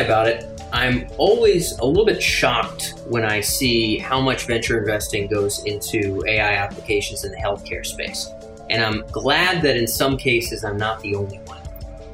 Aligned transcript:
about 0.00 0.26
it. 0.26 0.46
I'm 0.72 1.08
always 1.18 1.72
a 1.78 1.84
little 1.84 2.06
bit 2.06 2.22
shocked 2.22 2.94
when 3.06 3.24
I 3.24 3.40
see 3.40 3.98
how 3.98 4.20
much 4.20 4.46
venture 4.46 4.78
investing 4.78 5.26
goes 5.26 5.64
into 5.64 6.22
AI 6.26 6.54
applications 6.54 7.24
in 7.24 7.32
the 7.32 7.38
healthcare 7.38 7.84
space. 7.84 8.28
And 8.68 8.82
I'm 8.82 9.04
glad 9.08 9.62
that 9.62 9.76
in 9.76 9.86
some 9.86 10.16
cases 10.16 10.64
I'm 10.64 10.76
not 10.76 11.00
the 11.00 11.16
only 11.16 11.38
one. 11.38 11.60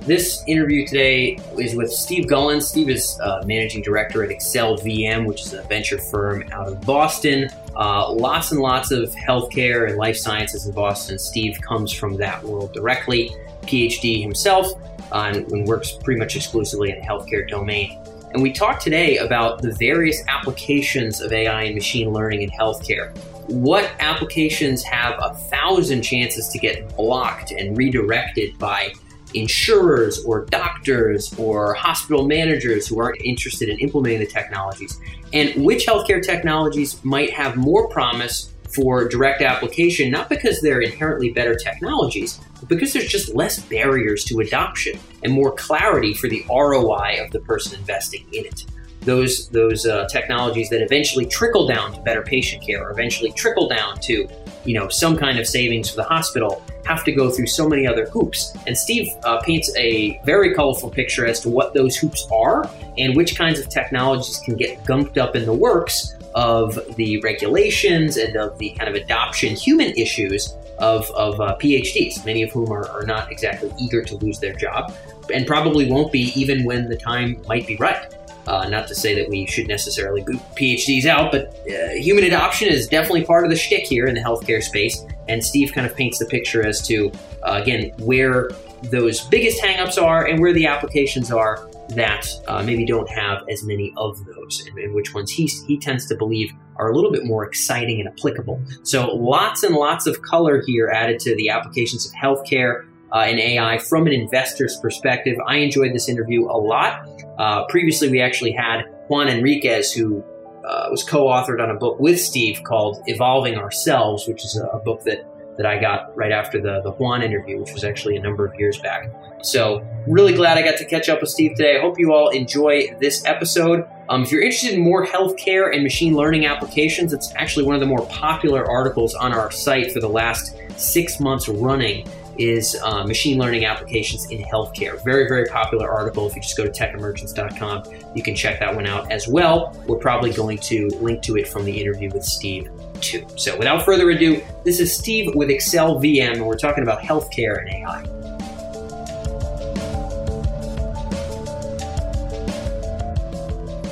This 0.00 0.44
interview 0.46 0.86
today 0.86 1.36
is 1.58 1.74
with 1.74 1.92
Steve 1.92 2.26
Gullans. 2.26 2.62
Steve 2.62 2.88
is 2.88 3.18
uh, 3.20 3.42
managing 3.44 3.82
director 3.82 4.22
at 4.22 4.30
Excel 4.30 4.78
VM, 4.78 5.26
which 5.26 5.44
is 5.44 5.52
a 5.52 5.62
venture 5.62 5.98
firm 5.98 6.44
out 6.52 6.68
of 6.68 6.80
Boston. 6.82 7.50
Uh, 7.74 8.12
lots 8.12 8.52
and 8.52 8.60
lots 8.60 8.92
of 8.92 9.10
healthcare 9.16 9.88
and 9.88 9.98
life 9.98 10.16
sciences 10.16 10.66
in 10.66 10.72
Boston. 10.72 11.18
Steve 11.18 11.60
comes 11.60 11.92
from 11.92 12.16
that 12.18 12.42
world 12.44 12.72
directly, 12.72 13.34
PhD 13.62 14.22
himself, 14.22 14.68
and, 15.12 15.50
and 15.50 15.66
works 15.66 15.92
pretty 15.92 16.18
much 16.18 16.36
exclusively 16.36 16.90
in 16.90 17.00
the 17.00 17.06
healthcare 17.06 17.48
domain. 17.48 17.98
And 18.32 18.42
we 18.42 18.52
talked 18.52 18.82
today 18.82 19.18
about 19.18 19.62
the 19.62 19.72
various 19.72 20.22
applications 20.28 21.20
of 21.20 21.32
AI 21.32 21.62
and 21.62 21.74
machine 21.74 22.12
learning 22.12 22.42
in 22.42 22.50
healthcare. 22.50 23.16
What 23.48 23.90
applications 24.00 24.82
have 24.82 25.14
a 25.20 25.34
thousand 25.34 26.02
chances 26.02 26.48
to 26.48 26.58
get 26.58 26.94
blocked 26.96 27.52
and 27.52 27.76
redirected 27.76 28.58
by 28.58 28.92
insurers 29.34 30.24
or 30.24 30.44
doctors 30.46 31.32
or 31.38 31.74
hospital 31.74 32.26
managers 32.26 32.86
who 32.86 32.98
aren't 32.98 33.20
interested 33.22 33.68
in 33.68 33.78
implementing 33.78 34.20
the 34.20 34.26
technologies, 34.26 35.00
and 35.32 35.64
which 35.64 35.86
healthcare 35.86 36.22
technologies 36.22 37.02
might 37.04 37.30
have 37.30 37.56
more 37.56 37.88
promise 37.88 38.52
for 38.74 39.08
direct 39.08 39.42
application, 39.42 40.10
not 40.10 40.28
because 40.28 40.60
they're 40.60 40.80
inherently 40.80 41.30
better 41.30 41.54
technologies, 41.54 42.40
but 42.60 42.68
because 42.68 42.92
there's 42.92 43.08
just 43.08 43.34
less 43.34 43.60
barriers 43.60 44.24
to 44.24 44.40
adoption 44.40 44.98
and 45.22 45.32
more 45.32 45.52
clarity 45.52 46.14
for 46.14 46.28
the 46.28 46.44
ROI 46.48 47.24
of 47.24 47.30
the 47.30 47.40
person 47.40 47.78
investing 47.78 48.26
in 48.32 48.44
it. 48.44 48.64
Those, 49.06 49.48
those 49.48 49.86
uh, 49.86 50.06
technologies 50.08 50.68
that 50.68 50.82
eventually 50.82 51.24
trickle 51.24 51.66
down 51.66 51.94
to 51.94 52.00
better 52.02 52.22
patient 52.22 52.62
care 52.62 52.86
or 52.86 52.90
eventually 52.90 53.32
trickle 53.32 53.68
down 53.68 53.98
to 54.00 54.28
you 54.64 54.74
know 54.74 54.88
some 54.88 55.16
kind 55.16 55.38
of 55.38 55.46
savings 55.46 55.88
for 55.88 55.96
the 55.96 56.02
hospital 56.02 56.62
have 56.84 57.04
to 57.04 57.12
go 57.12 57.30
through 57.30 57.46
so 57.46 57.68
many 57.68 57.86
other 57.86 58.06
hoops. 58.06 58.52
And 58.66 58.76
Steve 58.76 59.08
uh, 59.24 59.40
paints 59.42 59.72
a 59.76 60.20
very 60.24 60.54
colorful 60.54 60.90
picture 60.90 61.26
as 61.26 61.40
to 61.40 61.48
what 61.48 61.74
those 61.74 61.96
hoops 61.96 62.26
are 62.32 62.68
and 62.98 63.16
which 63.16 63.36
kinds 63.36 63.58
of 63.58 63.68
technologies 63.68 64.38
can 64.44 64.56
get 64.56 64.84
gunked 64.84 65.18
up 65.18 65.34
in 65.34 65.46
the 65.46 65.52
works 65.52 66.14
of 66.34 66.78
the 66.96 67.20
regulations 67.22 68.18
and 68.18 68.36
of 68.36 68.56
the 68.58 68.70
kind 68.78 68.88
of 68.88 68.94
adoption 68.94 69.56
human 69.56 69.88
issues 69.92 70.54
of, 70.78 71.10
of 71.12 71.40
uh, 71.40 71.56
PhDs, 71.56 72.24
many 72.24 72.42
of 72.42 72.52
whom 72.52 72.70
are, 72.70 72.88
are 72.90 73.04
not 73.04 73.32
exactly 73.32 73.72
eager 73.80 74.02
to 74.02 74.16
lose 74.16 74.38
their 74.38 74.52
job 74.52 74.92
and 75.32 75.46
probably 75.46 75.90
won't 75.90 76.12
be 76.12 76.30
even 76.40 76.64
when 76.64 76.88
the 76.88 76.96
time 76.96 77.42
might 77.48 77.66
be 77.66 77.76
right. 77.76 78.14
Uh, 78.46 78.68
not 78.68 78.86
to 78.86 78.94
say 78.94 79.14
that 79.14 79.28
we 79.28 79.44
should 79.46 79.66
necessarily 79.66 80.22
boot 80.22 80.40
PhDs 80.54 81.04
out, 81.04 81.32
but 81.32 81.56
uh, 81.68 81.88
human 81.94 82.22
adoption 82.22 82.68
is 82.68 82.86
definitely 82.86 83.24
part 83.24 83.44
of 83.44 83.50
the 83.50 83.56
shtick 83.56 83.84
here 83.84 84.06
in 84.06 84.14
the 84.14 84.20
healthcare 84.20 84.62
space. 84.62 85.04
And 85.28 85.44
Steve 85.44 85.72
kind 85.72 85.86
of 85.86 85.96
paints 85.96 86.18
the 86.18 86.26
picture 86.26 86.64
as 86.64 86.86
to, 86.86 87.10
uh, 87.42 87.60
again, 87.60 87.90
where 87.98 88.50
those 88.84 89.22
biggest 89.22 89.60
hangups 89.60 90.00
are 90.00 90.26
and 90.26 90.40
where 90.40 90.52
the 90.52 90.66
applications 90.66 91.32
are 91.32 91.68
that 91.90 92.28
uh, 92.48 92.62
maybe 92.62 92.84
don't 92.84 93.08
have 93.08 93.42
as 93.48 93.62
many 93.62 93.92
of 93.96 94.24
those, 94.26 94.64
and, 94.66 94.78
and, 94.78 94.94
which 94.94 95.14
ones 95.14 95.30
he, 95.30 95.46
he 95.66 95.78
tends 95.78 96.06
to 96.06 96.16
believe 96.16 96.52
are 96.76 96.90
a 96.90 96.94
little 96.94 97.12
bit 97.12 97.24
more 97.24 97.44
exciting 97.44 98.00
and 98.00 98.08
applicable. 98.08 98.60
So, 98.82 99.06
lots 99.14 99.62
and 99.62 99.74
lots 99.74 100.06
of 100.06 100.20
color 100.22 100.62
here 100.66 100.88
added 100.88 101.20
to 101.20 101.36
the 101.36 101.48
applications 101.48 102.06
of 102.06 102.12
healthcare 102.12 102.86
uh, 103.12 103.18
and 103.20 103.38
AI 103.38 103.78
from 103.78 104.06
an 104.06 104.12
investor's 104.12 104.76
perspective. 104.78 105.36
I 105.46 105.56
enjoyed 105.56 105.94
this 105.94 106.08
interview 106.08 106.44
a 106.46 106.58
lot. 106.58 107.08
Uh, 107.38 107.66
previously, 107.66 108.08
we 108.10 108.20
actually 108.20 108.52
had 108.52 108.82
Juan 109.08 109.28
Enriquez, 109.28 109.92
who 109.92 110.24
uh, 110.66 110.88
was 110.90 111.02
co 111.02 111.26
authored 111.26 111.62
on 111.62 111.70
a 111.70 111.74
book 111.74 111.98
with 112.00 112.20
Steve 112.20 112.62
called 112.64 113.02
Evolving 113.06 113.56
Ourselves, 113.56 114.26
which 114.26 114.44
is 114.44 114.56
a, 114.56 114.66
a 114.66 114.78
book 114.78 115.02
that 115.04 115.24
that 115.56 115.66
I 115.66 115.80
got 115.80 116.14
right 116.14 116.32
after 116.32 116.60
the, 116.60 116.82
the 116.82 116.90
Juan 116.90 117.22
interview, 117.22 117.58
which 117.58 117.72
was 117.72 117.82
actually 117.82 118.16
a 118.16 118.20
number 118.20 118.44
of 118.44 118.54
years 118.56 118.78
back. 118.78 119.10
So, 119.42 119.86
really 120.06 120.34
glad 120.34 120.58
I 120.58 120.62
got 120.62 120.76
to 120.78 120.84
catch 120.84 121.08
up 121.08 121.20
with 121.20 121.30
Steve 121.30 121.56
today. 121.56 121.78
I 121.78 121.80
hope 121.80 121.98
you 121.98 122.12
all 122.12 122.28
enjoy 122.28 122.94
this 123.00 123.24
episode. 123.24 123.86
Um, 124.08 124.22
if 124.22 124.30
you're 124.30 124.42
interested 124.42 124.74
in 124.74 124.80
more 124.80 125.06
healthcare 125.06 125.72
and 125.72 125.82
machine 125.82 126.14
learning 126.14 126.46
applications, 126.46 127.12
it's 127.12 127.32
actually 127.36 127.64
one 127.64 127.74
of 127.74 127.80
the 127.80 127.86
more 127.86 128.06
popular 128.06 128.68
articles 128.68 129.14
on 129.14 129.32
our 129.32 129.50
site 129.50 129.92
for 129.92 130.00
the 130.00 130.08
last 130.08 130.56
six 130.76 131.20
months 131.20 131.48
running 131.48 132.06
is 132.38 132.76
uh, 132.82 133.04
machine 133.04 133.38
learning 133.38 133.64
applications 133.64 134.30
in 134.30 134.42
healthcare. 134.42 135.02
Very, 135.04 135.28
very 135.28 135.46
popular 135.46 135.90
article. 135.90 136.26
If 136.26 136.36
you 136.36 136.42
just 136.42 136.56
go 136.56 136.64
to 136.64 136.70
techemergence.com, 136.70 137.84
you 138.14 138.22
can 138.22 138.34
check 138.34 138.60
that 138.60 138.74
one 138.74 138.86
out 138.86 139.10
as 139.10 139.28
well. 139.28 139.76
We're 139.86 139.98
probably 139.98 140.32
going 140.32 140.58
to 140.58 140.88
link 141.00 141.22
to 141.22 141.36
it 141.36 141.48
from 141.48 141.64
the 141.64 141.80
interview 141.80 142.10
with 142.12 142.24
Steve 142.24 142.70
too. 143.00 143.26
So 143.36 143.56
without 143.56 143.84
further 143.84 144.10
ado, 144.10 144.42
this 144.64 144.80
is 144.80 144.94
Steve 144.94 145.34
with 145.34 145.50
Excel 145.50 146.00
VM, 146.00 146.34
and 146.34 146.46
we're 146.46 146.56
talking 146.56 146.82
about 146.82 147.00
healthcare 147.00 147.60
and 147.60 147.68
AI. 147.68 148.15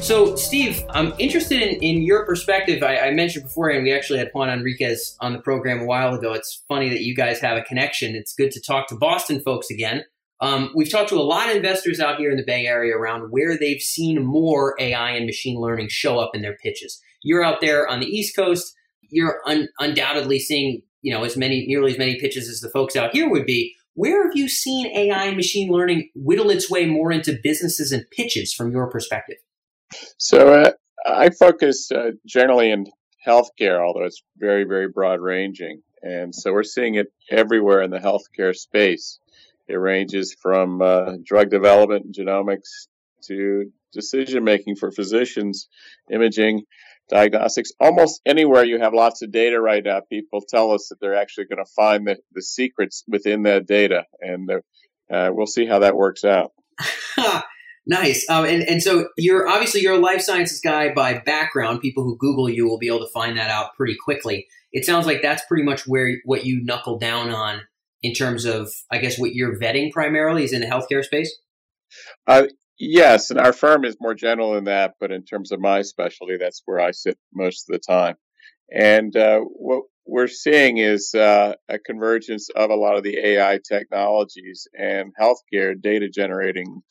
So, 0.04 0.36
Steve, 0.36 0.84
I'm 0.90 1.14
interested 1.18 1.62
in, 1.62 1.82
in 1.82 2.02
your 2.02 2.26
perspective. 2.26 2.82
I, 2.82 2.98
I, 2.98 3.10
mentioned 3.10 3.44
beforehand 3.44 3.84
we 3.84 3.92
actually 3.92 4.18
had 4.18 4.30
Juan 4.34 4.50
Enriquez 4.50 5.16
on 5.20 5.32
the 5.32 5.38
program 5.38 5.80
a 5.80 5.86
while 5.86 6.14
ago. 6.14 6.34
It's 6.34 6.62
funny 6.68 6.90
that 6.90 7.00
you 7.00 7.16
guys 7.16 7.40
have 7.40 7.56
a 7.56 7.62
connection. 7.62 8.14
It's 8.14 8.34
good 8.34 8.50
to 8.50 8.60
talk 8.60 8.86
to 8.88 8.96
Boston 8.96 9.40
folks 9.40 9.70
again. 9.70 10.04
Um, 10.40 10.70
we've 10.74 10.90
talked 10.90 11.08
to 11.08 11.16
a 11.16 11.24
lot 11.24 11.48
of 11.48 11.56
investors 11.56 12.00
out 12.00 12.18
here 12.18 12.30
in 12.30 12.36
the 12.36 12.44
Bay 12.44 12.66
Area 12.66 12.94
around 12.94 13.30
where 13.30 13.56
they've 13.56 13.80
seen 13.80 14.22
more 14.22 14.74
AI 14.78 15.12
and 15.12 15.24
machine 15.24 15.58
learning 15.58 15.88
show 15.88 16.18
up 16.18 16.32
in 16.34 16.42
their 16.42 16.56
pitches. 16.62 17.00
You're 17.22 17.42
out 17.42 17.62
there 17.62 17.88
on 17.88 18.00
the 18.00 18.06
East 18.06 18.36
Coast 18.36 18.74
you're 19.14 19.40
un- 19.46 19.68
undoubtedly 19.78 20.38
seeing 20.38 20.82
you 21.02 21.12
know 21.12 21.24
as 21.24 21.36
many 21.36 21.64
nearly 21.66 21.92
as 21.92 21.98
many 21.98 22.18
pitches 22.18 22.48
as 22.48 22.60
the 22.60 22.68
folks 22.70 22.96
out 22.96 23.12
here 23.12 23.28
would 23.28 23.46
be 23.46 23.74
where 23.94 24.26
have 24.26 24.36
you 24.36 24.48
seen 24.48 24.86
ai 24.88 25.24
and 25.26 25.36
machine 25.36 25.70
learning 25.70 26.10
whittle 26.14 26.50
its 26.50 26.70
way 26.70 26.86
more 26.86 27.12
into 27.12 27.38
businesses 27.42 27.92
and 27.92 28.10
pitches 28.10 28.52
from 28.52 28.72
your 28.72 28.90
perspective 28.90 29.36
so 30.18 30.62
uh, 30.62 30.70
i 31.06 31.30
focus 31.30 31.90
uh, 31.92 32.10
generally 32.26 32.70
in 32.70 32.86
healthcare 33.26 33.84
although 33.84 34.04
it's 34.04 34.22
very 34.38 34.64
very 34.64 34.88
broad 34.88 35.20
ranging 35.20 35.80
and 36.02 36.34
so 36.34 36.52
we're 36.52 36.62
seeing 36.62 36.94
it 36.94 37.06
everywhere 37.30 37.82
in 37.82 37.90
the 37.90 37.98
healthcare 37.98 38.54
space 38.54 39.18
it 39.66 39.76
ranges 39.76 40.36
from 40.40 40.82
uh, 40.82 41.12
drug 41.24 41.50
development 41.50 42.04
and 42.04 42.14
genomics 42.14 42.88
to 43.22 43.70
decision 43.92 44.44
making 44.44 44.76
for 44.76 44.90
physicians 44.90 45.68
imaging 46.10 46.64
diagnostics. 47.08 47.70
Almost 47.80 48.20
anywhere 48.26 48.64
you 48.64 48.80
have 48.80 48.92
lots 48.92 49.22
of 49.22 49.30
data 49.30 49.60
right 49.60 49.82
now, 49.84 50.00
people 50.00 50.42
tell 50.46 50.72
us 50.72 50.88
that 50.88 51.00
they're 51.00 51.16
actually 51.16 51.46
going 51.46 51.64
to 51.64 51.70
find 51.76 52.06
the, 52.06 52.16
the 52.32 52.42
secrets 52.42 53.04
within 53.08 53.44
that 53.44 53.66
data. 53.66 54.04
And 54.20 54.50
uh, 54.50 55.30
we'll 55.32 55.46
see 55.46 55.66
how 55.66 55.80
that 55.80 55.96
works 55.96 56.24
out. 56.24 56.52
nice. 57.86 58.28
Um, 58.28 58.44
and, 58.44 58.62
and 58.62 58.82
so 58.82 59.08
you're 59.16 59.48
obviously 59.48 59.80
you're 59.80 59.94
a 59.94 59.98
life 59.98 60.20
sciences 60.20 60.60
guy 60.60 60.92
by 60.92 61.18
background. 61.18 61.80
People 61.80 62.04
who 62.04 62.16
Google 62.18 62.48
you 62.48 62.66
will 62.66 62.78
be 62.78 62.88
able 62.88 63.00
to 63.00 63.12
find 63.12 63.36
that 63.36 63.50
out 63.50 63.74
pretty 63.76 63.96
quickly. 64.02 64.46
It 64.72 64.84
sounds 64.84 65.06
like 65.06 65.22
that's 65.22 65.44
pretty 65.46 65.64
much 65.64 65.86
where 65.86 66.10
what 66.24 66.44
you 66.44 66.62
knuckle 66.64 66.98
down 66.98 67.30
on 67.30 67.62
in 68.02 68.12
terms 68.12 68.44
of, 68.44 68.70
I 68.90 68.98
guess, 68.98 69.18
what 69.18 69.34
you're 69.34 69.58
vetting 69.58 69.92
primarily 69.92 70.44
is 70.44 70.52
in 70.52 70.60
the 70.60 70.66
healthcare 70.66 71.04
space. 71.04 71.34
Uh, 72.26 72.46
Yes, 72.78 73.30
and 73.30 73.38
our 73.38 73.52
firm 73.52 73.84
is 73.84 73.96
more 74.00 74.14
general 74.14 74.54
than 74.54 74.64
that, 74.64 74.94
but 74.98 75.12
in 75.12 75.24
terms 75.24 75.52
of 75.52 75.60
my 75.60 75.82
specialty, 75.82 76.36
that's 76.38 76.62
where 76.64 76.80
I 76.80 76.90
sit 76.90 77.16
most 77.32 77.68
of 77.68 77.72
the 77.72 77.78
time. 77.78 78.16
And 78.70 79.16
uh, 79.16 79.40
what 79.40 79.84
we're 80.06 80.26
seeing 80.26 80.78
is 80.78 81.14
uh, 81.14 81.54
a 81.68 81.78
convergence 81.78 82.50
of 82.50 82.70
a 82.70 82.74
lot 82.74 82.96
of 82.96 83.04
the 83.04 83.16
AI 83.18 83.60
technologies 83.66 84.66
and 84.76 85.12
healthcare 85.20 85.80
data 85.80 86.08
generating 86.08 86.82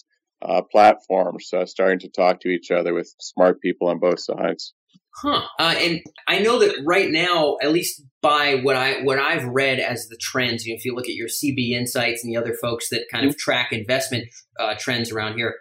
uh, 0.43 0.61
platforms 0.71 1.49
uh, 1.53 1.65
starting 1.65 1.99
to 1.99 2.09
talk 2.09 2.39
to 2.41 2.49
each 2.49 2.71
other 2.71 2.93
with 2.93 3.13
smart 3.19 3.61
people 3.61 3.87
on 3.87 3.99
both 3.99 4.19
sides. 4.19 4.73
Huh. 5.15 5.43
Uh, 5.59 5.75
and 5.77 6.01
I 6.27 6.39
know 6.39 6.59
that 6.59 6.81
right 6.85 7.09
now, 7.09 7.57
at 7.61 7.71
least 7.71 8.01
by 8.21 8.55
what 8.55 8.75
I 8.75 9.03
what 9.03 9.19
I've 9.19 9.45
read 9.45 9.79
as 9.79 10.07
the 10.07 10.17
trends, 10.17 10.65
you 10.65 10.73
know, 10.73 10.77
if 10.77 10.85
you 10.85 10.95
look 10.95 11.07
at 11.07 11.13
your 11.13 11.27
CB 11.27 11.71
Insights 11.71 12.23
and 12.23 12.33
the 12.33 12.37
other 12.37 12.55
folks 12.55 12.89
that 12.89 13.05
kind 13.11 13.25
of 13.25 13.31
mm-hmm. 13.31 13.39
track 13.39 13.71
investment 13.71 14.25
uh, 14.59 14.73
trends 14.79 15.11
around 15.11 15.35
here, 15.35 15.55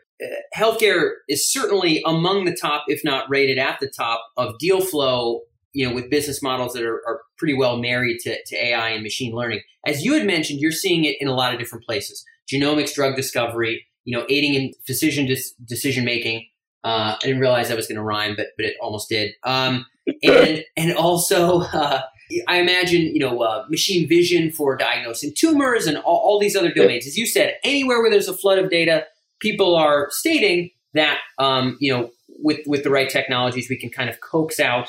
healthcare 0.56 1.10
is 1.28 1.52
certainly 1.52 2.02
among 2.06 2.46
the 2.46 2.56
top, 2.58 2.84
if 2.88 3.02
not 3.04 3.28
rated 3.28 3.58
at 3.58 3.78
the 3.78 3.88
top, 3.88 4.20
of 4.36 4.58
deal 4.58 4.80
flow. 4.80 5.42
You 5.74 5.88
know, 5.88 5.94
with 5.94 6.10
business 6.10 6.42
models 6.42 6.74
that 6.74 6.82
are, 6.82 7.00
are 7.06 7.22
pretty 7.38 7.54
well 7.54 7.78
married 7.78 8.18
to, 8.24 8.36
to 8.44 8.56
AI 8.56 8.90
and 8.90 9.02
machine 9.02 9.34
learning. 9.34 9.62
As 9.86 10.04
you 10.04 10.12
had 10.12 10.26
mentioned, 10.26 10.60
you're 10.60 10.70
seeing 10.70 11.06
it 11.06 11.16
in 11.18 11.28
a 11.28 11.34
lot 11.34 11.54
of 11.54 11.58
different 11.58 11.84
places: 11.84 12.24
genomics, 12.50 12.94
drug 12.94 13.16
discovery. 13.16 13.86
You 14.04 14.18
know, 14.18 14.26
aiding 14.28 14.54
in 14.54 14.72
decision 14.86 15.26
dis- 15.26 15.54
decision 15.64 16.04
making. 16.04 16.46
Uh, 16.84 17.14
I 17.14 17.18
didn't 17.26 17.40
realize 17.40 17.68
that 17.68 17.76
was 17.76 17.86
going 17.86 17.96
to 17.96 18.02
rhyme, 18.02 18.34
but 18.36 18.48
but 18.56 18.66
it 18.66 18.74
almost 18.80 19.08
did. 19.08 19.32
Um, 19.44 19.86
and 20.22 20.64
and 20.76 20.94
also, 20.94 21.60
uh, 21.60 22.02
I 22.48 22.58
imagine 22.58 23.14
you 23.14 23.20
know 23.20 23.40
uh, 23.42 23.64
machine 23.68 24.08
vision 24.08 24.50
for 24.50 24.76
diagnosing 24.76 25.32
tumors 25.36 25.86
and 25.86 25.98
all, 25.98 26.18
all 26.18 26.40
these 26.40 26.56
other 26.56 26.72
domains. 26.72 27.06
As 27.06 27.16
you 27.16 27.26
said, 27.26 27.54
anywhere 27.64 28.00
where 28.00 28.10
there's 28.10 28.28
a 28.28 28.36
flood 28.36 28.58
of 28.58 28.70
data, 28.70 29.04
people 29.40 29.74
are 29.74 30.08
stating 30.10 30.70
that 30.94 31.18
um, 31.38 31.76
you 31.80 31.92
know 31.92 32.10
with 32.28 32.60
with 32.66 32.82
the 32.82 32.90
right 32.90 33.08
technologies 33.08 33.68
we 33.68 33.78
can 33.78 33.90
kind 33.90 34.10
of 34.10 34.20
coax 34.20 34.58
out 34.58 34.88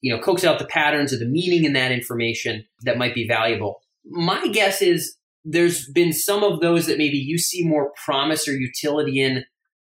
you 0.00 0.14
know 0.14 0.20
coax 0.20 0.44
out 0.44 0.58
the 0.58 0.66
patterns 0.66 1.12
or 1.12 1.18
the 1.18 1.26
meaning 1.26 1.64
in 1.64 1.72
that 1.72 1.90
information 1.90 2.64
that 2.82 2.98
might 2.98 3.14
be 3.14 3.26
valuable. 3.26 3.80
My 4.06 4.46
guess 4.48 4.82
is 4.82 5.16
there's 5.44 5.88
been 5.90 6.12
some 6.12 6.42
of 6.42 6.60
those 6.60 6.86
that 6.86 6.98
maybe 6.98 7.18
you 7.18 7.38
see 7.38 7.66
more 7.66 7.92
promise 8.04 8.48
or 8.48 8.56
utility 8.56 9.20
in 9.20 9.44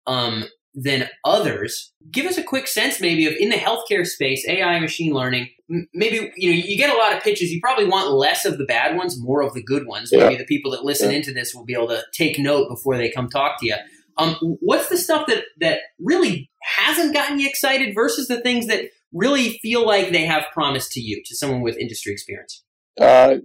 um, 0.05 0.45
than 0.73 1.09
others. 1.23 1.93
Give 2.11 2.25
us 2.25 2.37
a 2.37 2.43
quick 2.43 2.67
sense, 2.67 2.99
maybe, 2.99 3.25
of 3.25 3.33
in 3.39 3.49
the 3.49 3.55
healthcare 3.55 4.05
space, 4.05 4.45
AI, 4.47 4.79
machine 4.79 5.13
learning. 5.13 5.49
Maybe 5.93 6.31
you 6.35 6.51
know 6.51 6.55
you 6.55 6.77
get 6.77 6.93
a 6.93 6.97
lot 6.97 7.15
of 7.15 7.23
pitches. 7.23 7.51
You 7.51 7.59
probably 7.61 7.85
want 7.85 8.11
less 8.11 8.45
of 8.45 8.57
the 8.57 8.65
bad 8.65 8.95
ones, 8.95 9.19
more 9.19 9.41
of 9.41 9.53
the 9.53 9.63
good 9.63 9.87
ones. 9.87 10.09
Yeah. 10.11 10.25
Maybe 10.25 10.35
the 10.35 10.45
people 10.45 10.71
that 10.71 10.83
listen 10.83 11.09
yeah. 11.09 11.17
into 11.17 11.33
this 11.33 11.55
will 11.55 11.65
be 11.65 11.73
able 11.73 11.87
to 11.87 12.03
take 12.13 12.37
note 12.37 12.69
before 12.69 12.97
they 12.97 13.09
come 13.09 13.29
talk 13.29 13.59
to 13.61 13.65
you. 13.65 13.75
Um, 14.17 14.35
what's 14.59 14.89
the 14.89 14.97
stuff 14.97 15.27
that 15.27 15.45
that 15.59 15.79
really 15.99 16.51
hasn't 16.61 17.13
gotten 17.13 17.39
you 17.39 17.47
excited 17.47 17.95
versus 17.95 18.27
the 18.27 18.41
things 18.41 18.67
that 18.67 18.85
really 19.13 19.57
feel 19.61 19.85
like 19.85 20.11
they 20.11 20.25
have 20.25 20.43
promise 20.53 20.89
to 20.89 20.99
you, 20.99 21.23
to 21.25 21.35
someone 21.35 21.61
with 21.61 21.77
industry 21.77 22.11
experience? 22.13 22.63
Uh, 22.99 23.37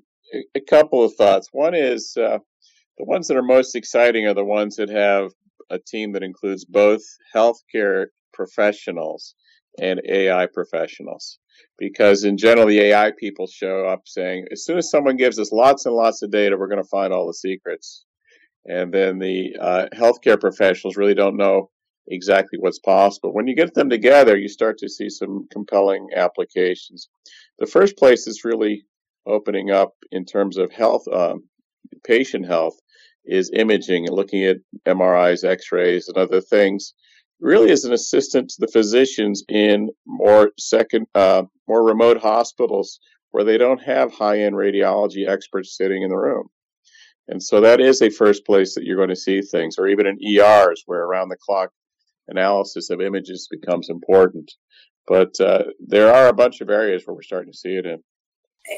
a 0.55 0.61
couple 0.61 1.05
of 1.05 1.15
thoughts. 1.15 1.49
One 1.53 1.75
is 1.75 2.17
uh, 2.17 2.39
the 2.99 3.05
ones 3.05 3.29
that 3.29 3.37
are 3.37 3.43
most 3.43 3.75
exciting 3.75 4.27
are 4.27 4.35
the 4.35 4.45
ones 4.45 4.77
that 4.77 4.91
have 4.91 5.33
a 5.71 5.79
team 5.79 6.13
that 6.13 6.23
includes 6.23 6.65
both 6.65 7.03
healthcare 7.35 8.07
professionals 8.33 9.35
and 9.81 10.01
AI 10.09 10.47
professionals. 10.53 11.39
Because 11.79 12.25
in 12.25 12.37
general, 12.37 12.67
the 12.67 12.81
AI 12.81 13.13
people 13.19 13.47
show 13.47 13.87
up 13.87 14.03
saying, 14.07 14.47
as 14.53 14.65
soon 14.65 14.79
as 14.79 14.91
someone 14.91 15.17
gives 15.17 15.39
us 15.39 15.53
lots 15.53 15.87
and 15.87 15.95
lots 15.95 16.23
of 16.23 16.31
data, 16.31 16.57
we're 16.59 16.69
going 16.69 16.83
to 16.83 16.89
find 16.89 17.13
all 17.13 17.27
the 17.27 17.35
secrets. 17.35 18.05
And 18.67 18.93
then 18.93 19.19
the 19.19 19.57
uh, 19.59 19.87
healthcare 19.95 20.39
professionals 20.39 20.97
really 20.97 21.15
don't 21.15 21.37
know 21.37 21.71
exactly 22.09 22.59
what's 22.59 22.79
possible. 22.79 23.33
When 23.33 23.47
you 23.47 23.55
get 23.55 23.75
them 23.75 23.89
together, 23.89 24.37
you 24.37 24.49
start 24.49 24.79
to 24.79 24.89
see 24.89 25.09
some 25.09 25.47
compelling 25.51 26.09
applications. 26.15 27.09
The 27.59 27.67
first 27.67 27.97
place 27.97 28.27
is 28.27 28.45
really 28.45 28.85
opening 29.31 29.71
up 29.71 29.93
in 30.11 30.25
terms 30.25 30.57
of 30.57 30.73
health, 30.73 31.07
um, 31.13 31.45
patient 32.05 32.47
health, 32.47 32.77
is 33.25 33.51
imaging 33.55 34.07
and 34.07 34.17
looking 34.17 34.45
at 34.45 34.57
MRIs, 34.87 35.45
X-rays, 35.45 36.09
and 36.09 36.17
other 36.17 36.41
things. 36.41 36.95
Really, 37.41 37.71
as 37.71 37.85
an 37.85 37.93
assistant 37.93 38.51
to 38.51 38.57
the 38.61 38.73
physicians 38.73 39.45
in 39.49 39.91
more 40.07 40.51
second, 40.59 41.07
uh, 41.15 41.45
more 41.69 41.85
remote 41.85 42.19
hospitals 42.19 43.01
where 43.31 43.45
they 43.45 43.59
don't 43.59 43.83
have 43.83 44.13
high-end 44.13 44.55
radiology 44.55 45.29
experts 45.29 45.77
sitting 45.77 46.03
in 46.03 46.11
the 46.11 46.17
room. 46.17 46.49
And 47.29 47.43
so 47.43 47.61
that 47.61 47.81
is 47.81 48.03
a 48.03 48.11
first 48.11 48.45
place 48.45 48.75
that 48.75 48.85
you're 48.85 48.97
going 48.97 49.09
to 49.09 49.17
see 49.17 49.41
things, 49.41 49.77
or 49.79 49.87
even 49.87 50.07
in 50.07 50.19
ERs 50.23 50.83
where 50.87 51.03
around 51.03 51.29
the 51.29 51.37
clock 51.37 51.71
analysis 52.29 52.91
of 52.91 53.01
images 53.01 53.49
becomes 53.51 53.89
important. 53.89 54.53
But 55.07 55.41
uh, 55.41 55.65
there 55.79 56.13
are 56.13 56.29
a 56.29 56.35
bunch 56.35 56.61
of 56.61 56.71
areas 56.71 57.05
where 57.07 57.15
we're 57.15 57.23
starting 57.23 57.53
to 57.53 57.59
see 57.59 57.75
it 57.77 57.87
in. 57.87 58.03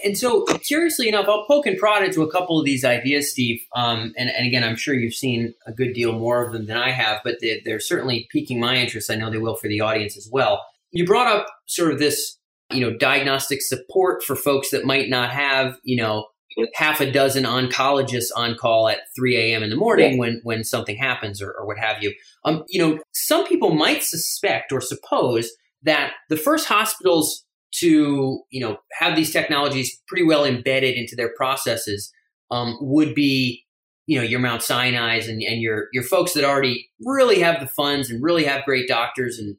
And 0.05 0.17
so, 0.17 0.45
curiously 0.45 1.09
enough, 1.09 1.29
I'll 1.29 1.45
poke 1.47 1.67
and 1.67 1.79
prod 1.79 2.03
into 2.03 2.23
a 2.23 2.31
couple 2.31 2.59
of 2.59 2.65
these 2.65 2.85
ideas, 2.85 3.31
Steve. 3.31 3.61
Um, 3.77 4.15
and, 4.17 4.31
and, 4.31 4.47
again, 4.47 4.65
I'm 4.65 4.77
sure 4.77 4.95
you've 4.95 5.15
seen 5.15 5.55
a 5.67 5.73
good 5.73 5.93
deal 5.93 6.13
more 6.13 6.45
of 6.45 6.53
them 6.53 6.67
than 6.67 6.77
I 6.77 6.91
have, 6.91 7.21
but 7.25 7.37
they, 7.41 7.61
they're 7.65 7.81
certainly 7.81 8.27
piquing 8.31 8.59
my 8.59 8.77
interest. 8.77 9.11
I 9.11 9.17
know 9.17 9.31
they 9.31 9.39
will 9.39 9.55
for 9.55 9.69
the 9.69 9.81
audience 9.81 10.17
as 10.17 10.29
well. 10.33 10.65
You 10.93 11.05
brought 11.07 11.27
up 11.27 11.47
sort 11.67 11.93
of 11.93 11.99
this, 11.99 12.39
you 12.71 12.81
know, 12.81 12.97
diagnostic 12.97 13.61
support 13.61 14.23
for 14.23 14.35
folks 14.35 14.71
that 14.71 14.87
might 14.87 15.11
not 15.11 15.31
have, 15.31 15.79
you 15.83 15.97
know, 15.97 16.27
half 16.75 17.01
a 17.01 17.11
dozen 17.11 17.45
oncologists 17.45 18.31
on 18.35 18.57
call 18.57 18.89
at 18.89 18.99
3 19.17 19.37
a.m. 19.37 19.63
in 19.63 19.71
the 19.71 19.77
morning 19.77 20.13
yeah. 20.13 20.19
when 20.19 20.41
when 20.45 20.65
something 20.65 20.97
happens 20.97 21.41
or, 21.43 21.51
or 21.53 21.67
what 21.67 21.79
have 21.79 22.03
you. 22.03 22.15
Um, 22.45 22.65
you 22.69 22.81
know, 22.81 22.99
some 23.13 23.47
people 23.47 23.75
might 23.75 24.03
suspect 24.03 24.73
or 24.73 24.81
suppose 24.81 25.51
that 25.83 26.13
the 26.29 26.37
first 26.37 26.67
hospitals 26.67 27.45
to 27.73 28.41
you 28.51 28.61
know 28.61 28.79
have 28.93 29.17
these 29.17 29.33
technologies 29.33 30.01
pretty 30.07 30.25
well 30.25 30.45
embedded 30.45 30.95
into 30.95 31.17
their 31.17 31.33
processes 31.35 32.13
um, 32.51 32.77
would 32.81 33.15
be 33.15 33.65
you 34.07 34.19
know 34.19 34.25
your 34.25 34.41
Mount 34.41 34.63
Sinai's 34.63 35.29
and, 35.29 35.43
and 35.43 35.61
your 35.61 35.89
your 35.93 36.05
folks 36.05 36.35
that 36.35 36.45
already 36.45 36.91
really 37.05 37.41
have 37.41 37.61
the 37.61 37.67
funds 37.67 38.11
and 38.11 38.23
really 38.23 38.45
have 38.45 38.65
great 38.65 38.89
doctors 38.89 39.39
and 39.39 39.57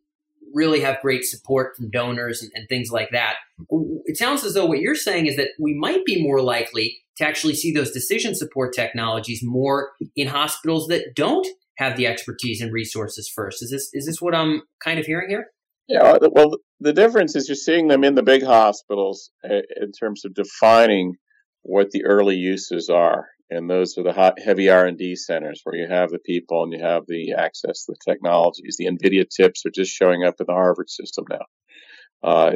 really 0.54 0.81
have 0.81 1.01
great 1.01 1.25
support 1.25 1.75
from 1.75 1.89
donors 1.89 2.42
and, 2.42 2.51
and 2.54 2.69
things 2.69 2.92
like 2.92 3.10
that. 3.12 3.36
It 4.06 4.18
sounds 4.18 4.44
as 4.44 4.54
though 4.54 4.66
what 4.66 4.80
you're 4.80 4.95
saying 4.95 5.25
is 5.25 5.36
that 5.36 5.50
we 5.59 5.74
might 5.74 6.06
be 6.06 6.21
more 6.21 6.42
likely 6.42 7.00
to 7.18 7.25
actually 7.25 7.56
see 7.56 7.74
those 7.74 7.92
decision 7.92 8.36
support 8.36 8.74
technologies 8.74 9.42
more 9.44 9.92
in 10.16 10.27
hospitals 10.27 10.88
that 10.88 11.16
don't 11.16 11.48
have 11.77 11.98
the 11.98 12.07
expertise 12.07 12.62
and 12.62 12.71
resources 12.71 13.27
first. 13.27 13.63
Is 13.63 13.71
this 13.71 13.89
is 13.94 14.06
this 14.06 14.21
what 14.21 14.36
I'm 14.36 14.62
kind 14.83 15.00
of 15.00 15.06
hearing 15.06 15.30
here? 15.30 15.48
Yeah, 15.88 16.18
well, 16.31 16.57
the 16.80 16.94
difference 16.94 17.35
is 17.35 17.50
you're 17.50 17.56
seeing 17.56 17.88
them 17.88 18.03
in 18.03 18.15
the 18.15 18.24
big 18.24 18.44
hospitals 18.44 19.31
eh, 19.44 19.62
in 19.81 19.91
terms 19.91 20.24
of 20.25 20.33
defining 20.33 21.15
what 21.63 21.91
the 21.91 22.06
early 22.06 22.35
uses 22.35 22.89
are, 22.89 23.27
and 23.50 23.69
those 23.69 23.97
are 23.97 24.03
the 24.03 24.33
heavy 24.44 24.69
R&D 24.69 25.15
centers 25.18 25.62
where 25.63 25.75
you 25.75 25.88
have 25.88 26.09
the 26.09 26.19
people 26.19 26.63
and 26.63 26.74
you 26.74 26.80
have 26.80 27.03
the 27.07 27.33
access 27.33 27.85
to 27.85 27.94
the 27.94 28.12
technologies. 28.12 28.75
The 28.77 28.88
NVIDIA 28.88 29.25
tips 29.30 29.65
are 29.65 29.71
just 29.71 29.91
showing 29.91 30.24
up 30.24 30.35
in 30.39 30.45
the 30.47 30.53
Harvard 30.53 30.89
system 30.89 31.25
now. 31.30 31.45
Uh, 32.24 32.51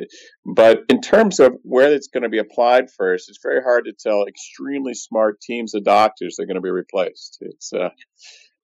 but 0.45 0.79
in 0.87 1.01
terms 1.01 1.41
of 1.41 1.53
where 1.63 1.91
it's 1.91 2.07
going 2.07 2.23
to 2.23 2.29
be 2.29 2.37
applied 2.37 2.89
first, 2.89 3.27
it's 3.27 3.39
very 3.43 3.61
hard 3.61 3.83
to 3.85 3.93
tell. 3.93 4.25
Extremely 4.25 4.93
smart 4.93 5.41
teams 5.41 5.75
of 5.75 5.83
doctors 5.83 6.39
are 6.39 6.45
going 6.45 6.55
to 6.55 6.61
be 6.61 6.69
replaced. 6.69 7.39
It's 7.41 7.73
uh, 7.73 7.89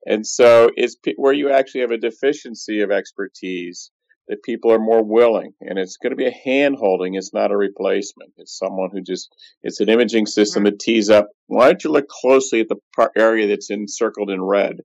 and 0.06 0.26
so 0.26 0.70
it's 0.78 0.96
where 1.18 1.34
you 1.34 1.52
actually 1.52 1.82
have 1.82 1.92
a 1.92 1.98
deficiency 1.98 2.82
of 2.82 2.92
expertise 2.92 3.92
that 4.28 4.44
people 4.44 4.72
are 4.72 4.80
more 4.80 5.04
willing. 5.04 5.54
And 5.62 5.78
it's 5.78 5.98
going 5.98 6.12
to 6.12 6.18
be 6.18 6.28
a 6.28 6.32
hand 6.32 6.76
holding 6.80 7.16
it's 7.16 7.34
not 7.34 7.52
a 7.52 7.58
replacement. 7.58 8.32
It's 8.38 8.58
someone 8.58 8.90
who 8.92 9.02
just 9.02 9.34
it's 9.62 9.80
an 9.80 9.90
imaging 9.90 10.28
system 10.28 10.64
that 10.64 10.80
tees 10.80 11.10
up. 11.10 11.30
Why 11.48 11.68
don't 11.68 11.84
you 11.84 11.92
look 11.92 12.08
closely 12.08 12.62
at 12.62 12.70
the 12.70 12.78
part, 12.96 13.12
area 13.18 13.48
that's 13.48 13.70
encircled 13.70 14.30
in 14.30 14.42
red 14.42 14.78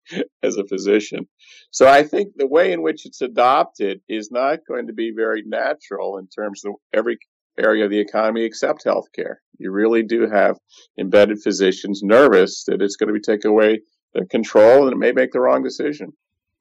as 0.42 0.56
a 0.56 0.66
physician? 0.66 1.26
So 1.70 1.88
i 1.88 2.04
think 2.04 2.34
the 2.36 2.46
way 2.46 2.72
in 2.72 2.82
which 2.82 3.06
it's 3.06 3.20
adopted 3.20 4.00
is 4.08 4.30
not 4.30 4.60
going 4.68 4.86
to 4.86 4.92
be 4.92 5.12
very 5.14 5.42
natural 5.44 6.18
in 6.18 6.28
terms 6.28 6.64
of 6.64 6.74
every 6.92 7.18
area 7.58 7.84
of 7.84 7.90
the 7.90 8.00
economy 8.00 8.44
except 8.44 8.84
healthcare. 8.84 9.36
You 9.58 9.70
really 9.70 10.02
do 10.02 10.28
have 10.28 10.56
embedded 10.98 11.40
physicians 11.42 12.00
nervous 12.02 12.64
that 12.66 12.82
it's 12.82 12.96
going 12.96 13.08
to 13.08 13.14
be 13.14 13.20
taken 13.20 13.50
away 13.50 13.82
their 14.12 14.26
control 14.26 14.84
and 14.84 14.92
it 14.92 14.98
may 14.98 15.12
make 15.12 15.32
the 15.32 15.40
wrong 15.40 15.62
decision 15.62 16.12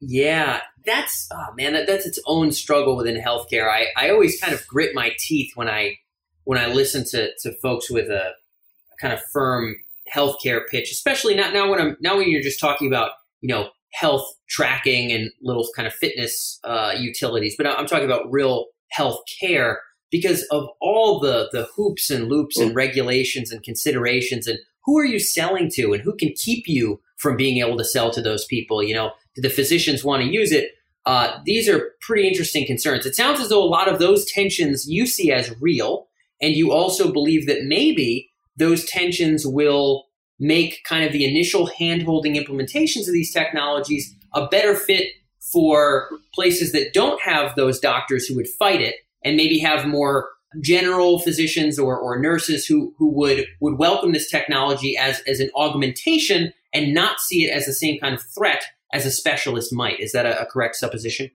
yeah, 0.07 0.61
that's 0.85 1.27
oh 1.31 1.53
man, 1.55 1.73
that, 1.73 1.87
that's 1.87 2.05
its 2.05 2.19
own 2.25 2.51
struggle 2.51 2.97
within 2.97 3.21
healthcare. 3.21 3.69
I, 3.69 3.87
I 3.97 4.09
always 4.09 4.39
kind 4.39 4.53
of 4.53 4.65
grit 4.67 4.93
my 4.93 5.11
teeth 5.17 5.51
when 5.55 5.69
I 5.69 5.97
when 6.43 6.59
I 6.59 6.67
listen 6.67 7.05
to, 7.11 7.29
to 7.41 7.53
folks 7.61 7.89
with 7.89 8.09
a, 8.09 8.31
a 8.31 8.95
kind 8.99 9.13
of 9.13 9.21
firm 9.31 9.77
healthcare 10.13 10.67
pitch, 10.69 10.91
especially 10.91 11.35
not 11.35 11.53
now 11.53 11.69
when 11.69 11.79
I'm 11.79 11.97
now 12.01 12.17
when 12.17 12.29
you're 12.29 12.41
just 12.41 12.59
talking 12.59 12.87
about 12.87 13.11
you 13.41 13.47
know 13.47 13.69
health 13.93 14.25
tracking 14.49 15.11
and 15.11 15.31
little 15.41 15.67
kind 15.75 15.87
of 15.87 15.93
fitness 15.93 16.59
uh, 16.63 16.93
utilities, 16.97 17.55
but 17.57 17.67
I'm 17.67 17.85
talking 17.85 18.05
about 18.05 18.31
real 18.31 18.67
health 18.89 19.21
care 19.39 19.81
because 20.11 20.43
of 20.51 20.67
all 20.81 21.19
the 21.19 21.49
the 21.51 21.67
hoops 21.75 22.09
and 22.09 22.27
loops 22.27 22.59
and 22.59 22.71
mm. 22.71 22.75
regulations 22.75 23.51
and 23.51 23.63
considerations 23.63 24.47
and 24.47 24.59
who 24.85 24.97
are 24.99 25.05
you 25.05 25.19
selling 25.19 25.69
to 25.75 25.93
and 25.93 26.03
who 26.03 26.15
can 26.15 26.33
keep 26.35 26.67
you 26.67 26.99
from 27.23 27.37
being 27.37 27.57
able 27.65 27.77
to 27.77 27.85
sell 27.85 28.11
to 28.11 28.21
those 28.21 28.45
people 28.45 28.83
you 28.83 28.93
know 28.93 29.11
do 29.35 29.41
the 29.41 29.49
physicians 29.49 30.03
want 30.03 30.21
to 30.21 30.29
use 30.29 30.51
it? 30.51 30.69
Uh, 31.05 31.39
these 31.45 31.67
are 31.67 31.91
pretty 32.01 32.27
interesting 32.27 32.65
concerns. 32.65 33.05
It 33.05 33.15
sounds 33.15 33.39
as 33.39 33.49
though 33.49 33.63
a 33.63 33.65
lot 33.65 33.91
of 33.91 33.99
those 33.99 34.25
tensions 34.31 34.85
you 34.87 35.05
see 35.05 35.31
as 35.31 35.53
real, 35.59 36.07
and 36.41 36.53
you 36.53 36.71
also 36.71 37.11
believe 37.11 37.47
that 37.47 37.63
maybe 37.63 38.29
those 38.55 38.85
tensions 38.85 39.45
will 39.45 40.05
make 40.39 40.83
kind 40.85 41.05
of 41.05 41.11
the 41.11 41.25
initial 41.25 41.67
hand-holding 41.67 42.35
implementations 42.35 43.07
of 43.07 43.13
these 43.13 43.33
technologies 43.33 44.13
a 44.33 44.47
better 44.47 44.75
fit 44.75 45.07
for 45.51 46.09
places 46.33 46.71
that 46.71 46.93
don't 46.93 47.21
have 47.21 47.55
those 47.55 47.79
doctors 47.79 48.25
who 48.25 48.35
would 48.35 48.47
fight 48.47 48.81
it 48.81 48.95
and 49.23 49.37
maybe 49.37 49.59
have 49.59 49.87
more 49.87 50.29
general 50.61 51.19
physicians 51.19 51.79
or, 51.79 51.97
or 51.97 52.19
nurses 52.19 52.65
who, 52.65 52.93
who 52.97 53.11
would, 53.11 53.45
would 53.59 53.77
welcome 53.77 54.11
this 54.11 54.29
technology 54.29 54.97
as, 54.97 55.21
as 55.27 55.39
an 55.39 55.49
augmentation 55.55 56.53
and 56.73 56.93
not 56.93 57.19
see 57.19 57.43
it 57.45 57.51
as 57.51 57.65
the 57.65 57.73
same 57.73 57.99
kind 57.99 58.15
of 58.15 58.23
threat 58.35 58.63
as 58.91 59.05
a 59.05 59.11
specialist 59.11 59.73
might. 59.73 59.99
Is 59.99 60.11
that 60.11 60.25
a, 60.25 60.41
a 60.41 60.45
correct 60.45 60.75
supposition? 60.75 61.31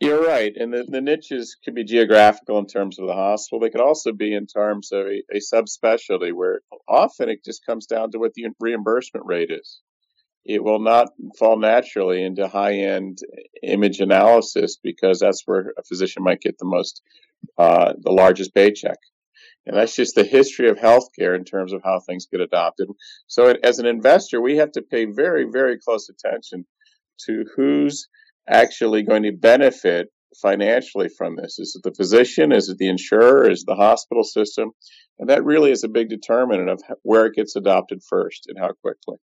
You're 0.00 0.26
right. 0.26 0.52
And 0.56 0.72
the, 0.72 0.86
the, 0.88 1.02
niches 1.02 1.58
could 1.62 1.74
be 1.74 1.84
geographical 1.84 2.58
in 2.58 2.66
terms 2.66 2.98
of 2.98 3.06
the 3.06 3.12
hospital. 3.12 3.60
They 3.60 3.68
could 3.68 3.82
also 3.82 4.12
be 4.12 4.34
in 4.34 4.46
terms 4.46 4.92
of 4.92 5.04
a, 5.06 5.22
a 5.30 5.40
subspecialty 5.40 6.32
where 6.32 6.62
often 6.88 7.28
it 7.28 7.44
just 7.44 7.66
comes 7.66 7.84
down 7.84 8.10
to 8.12 8.18
what 8.18 8.32
the 8.32 8.46
reimbursement 8.58 9.26
rate 9.26 9.50
is. 9.50 9.80
It 10.46 10.64
will 10.64 10.78
not 10.78 11.08
fall 11.38 11.58
naturally 11.58 12.24
into 12.24 12.48
high 12.48 12.76
end 12.76 13.18
image 13.62 14.00
analysis 14.00 14.78
because 14.82 15.20
that's 15.20 15.42
where 15.44 15.74
a 15.76 15.82
physician 15.82 16.22
might 16.22 16.40
get 16.40 16.58
the 16.58 16.64
most, 16.64 17.02
uh, 17.58 17.92
the 18.00 18.10
largest 18.10 18.54
paycheck. 18.54 18.96
And 19.66 19.76
that's 19.76 19.94
just 19.94 20.14
the 20.14 20.24
history 20.24 20.68
of 20.68 20.78
healthcare 20.78 21.36
in 21.36 21.44
terms 21.44 21.72
of 21.72 21.82
how 21.84 22.00
things 22.00 22.26
get 22.30 22.40
adopted. 22.40 22.88
So, 23.26 23.54
as 23.62 23.78
an 23.78 23.86
investor, 23.86 24.40
we 24.40 24.56
have 24.56 24.72
to 24.72 24.82
pay 24.82 25.04
very, 25.04 25.46
very 25.50 25.78
close 25.78 26.08
attention 26.08 26.66
to 27.26 27.44
who's 27.54 28.08
actually 28.48 29.02
going 29.02 29.24
to 29.24 29.32
benefit 29.32 30.08
financially 30.40 31.08
from 31.08 31.36
this? 31.36 31.58
Is 31.58 31.76
it 31.76 31.88
the 31.88 31.94
physician? 31.94 32.52
Is 32.52 32.68
it 32.68 32.78
the 32.78 32.88
insurer? 32.88 33.50
Is 33.50 33.62
it 33.62 33.66
the 33.66 33.74
hospital 33.74 34.24
system? 34.24 34.70
And 35.18 35.28
that 35.28 35.44
really 35.44 35.70
is 35.70 35.84
a 35.84 35.88
big 35.88 36.08
determinant 36.08 36.70
of 36.70 36.82
where 37.02 37.26
it 37.26 37.34
gets 37.34 37.56
adopted 37.56 38.00
first 38.08 38.46
and 38.48 38.58
how 38.58 38.72
quickly. 38.82 39.16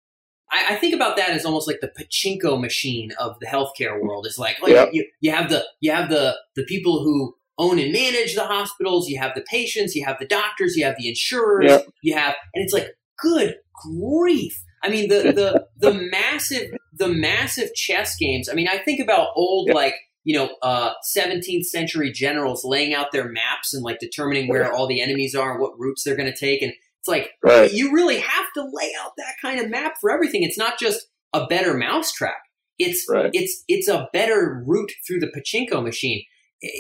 I, 0.51 0.77
think 0.77 0.95
about 0.95 1.17
that 1.17 1.31
as 1.31 1.45
almost 1.45 1.67
like 1.67 1.81
the 1.81 1.89
pachinko 1.99 2.61
machine 2.61 3.11
of 3.19 3.41
the 3.41 3.47
healthcare 3.47 4.01
world. 4.01 4.25
It's 4.25 4.39
like, 4.39 4.59
oh, 4.63 4.71
like 4.71 4.91
you, 4.93 5.07
you 5.21 5.33
have 5.33 5.51
the 5.51 5.65
you 5.81 5.91
have 5.91 6.09
the 6.09 6.37
the 6.55 6.65
people 6.65 7.03
who 7.03 7.35
own 7.59 7.79
and 7.79 7.93
manage 7.93 8.35
the 8.35 8.47
hospitals. 8.47 9.09
You 9.09 9.19
have 9.19 9.33
the 9.35 9.45
patients. 9.51 9.95
You 9.95 10.05
have 10.05 10.19
the 10.19 10.27
doctors. 10.27 10.77
You 10.77 10.85
have 10.85 10.97
the 10.99 11.09
insurers. 11.09 11.71
Yep. 11.71 11.87
You 12.03 12.17
have, 12.17 12.35
and 12.55 12.65
it's 12.65 12.73
like, 12.73 12.89
good 13.19 13.57
grief. 13.83 14.63
I 14.83 14.91
mean, 14.91 15.09
the 15.09 15.33
the 15.33 15.67
the 15.79 16.09
massive 16.11 16.71
the 16.93 17.09
massive 17.09 17.75
chess 17.75 18.17
games. 18.17 18.49
I 18.49 18.55
mean, 18.55 18.69
I 18.69 18.79
think 18.79 19.01
about 19.01 19.29
old 19.35 19.69
yep. 19.69 19.75
like 19.75 19.95
you 20.25 20.37
know 20.37 20.51
uh, 20.63 20.93
17th 21.17 21.65
century 21.65 22.13
generals 22.13 22.65
laying 22.65 22.95
out 22.95 23.13
their 23.13 23.31
maps 23.31 23.73
and 23.73 23.83
like 23.83 23.99
determining 23.99 24.49
where 24.49 24.73
all 24.73 24.87
the 24.87 25.01
enemies 25.01 25.35
are 25.35 25.53
and 25.53 25.61
what 25.61 25.79
routes 25.79 26.05
they're 26.05 26.17
going 26.17 26.31
to 26.31 26.39
take 26.39 26.63
and 26.63 26.73
it's 26.73 27.09
like 27.09 27.31
right. 27.43 27.71
you 27.71 27.93
really 27.93 28.19
have 28.19 28.47
to 28.55 28.63
lay 28.63 28.93
out 29.03 29.13
that 29.19 29.35
kind 29.43 29.61
of 29.61 29.71
map 29.71 29.95
for 30.01 30.11
everything. 30.11 30.43
It's 30.43 30.57
not 30.57 30.79
just 30.79 31.07
a 31.35 31.47
better 31.47 31.75
mousetrap. 31.75 32.39
It's 32.79 33.05
right. 33.11 33.31
it's 33.35 33.63
it's 33.69 33.89
a 33.89 34.09
better 34.13 34.65
route 34.67 34.93
through 35.07 35.21
the 35.21 35.29
pachinko 35.31 35.83
machine. 35.83 36.25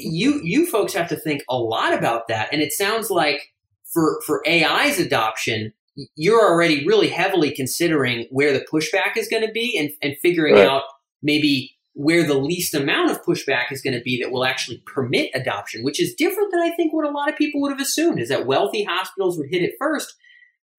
You 0.00 0.40
you 0.42 0.66
folks 0.66 0.94
have 0.94 1.08
to 1.08 1.16
think 1.16 1.42
a 1.48 1.56
lot 1.56 1.92
about 1.92 2.28
that, 2.28 2.48
and 2.52 2.62
it 2.62 2.72
sounds 2.72 3.10
like 3.10 3.52
for 3.92 4.20
for 4.26 4.42
AI's 4.46 4.98
adoption, 4.98 5.72
you're 6.16 6.40
already 6.40 6.86
really 6.86 7.08
heavily 7.08 7.52
considering 7.52 8.26
where 8.30 8.52
the 8.52 8.66
pushback 8.72 9.16
is 9.16 9.28
going 9.28 9.46
to 9.46 9.52
be 9.52 9.78
and, 9.78 9.90
and 10.02 10.18
figuring 10.20 10.54
right. 10.54 10.66
out 10.66 10.82
maybe 11.22 11.74
where 11.94 12.26
the 12.26 12.38
least 12.38 12.74
amount 12.74 13.10
of 13.10 13.24
pushback 13.24 13.70
is 13.70 13.80
going 13.80 13.96
to 13.96 14.02
be 14.02 14.20
that 14.20 14.32
will 14.32 14.44
actually 14.44 14.82
permit 14.84 15.30
adoption, 15.32 15.84
which 15.84 16.00
is 16.00 16.14
different 16.14 16.50
than 16.50 16.60
I 16.60 16.70
think 16.74 16.92
what 16.92 17.06
a 17.06 17.10
lot 17.10 17.28
of 17.28 17.36
people 17.36 17.60
would 17.60 17.70
have 17.70 17.80
assumed 17.80 18.18
is 18.20 18.28
that 18.28 18.46
wealthy 18.46 18.82
hospitals 18.82 19.38
would 19.38 19.48
hit 19.48 19.62
it 19.62 19.74
first. 19.78 20.14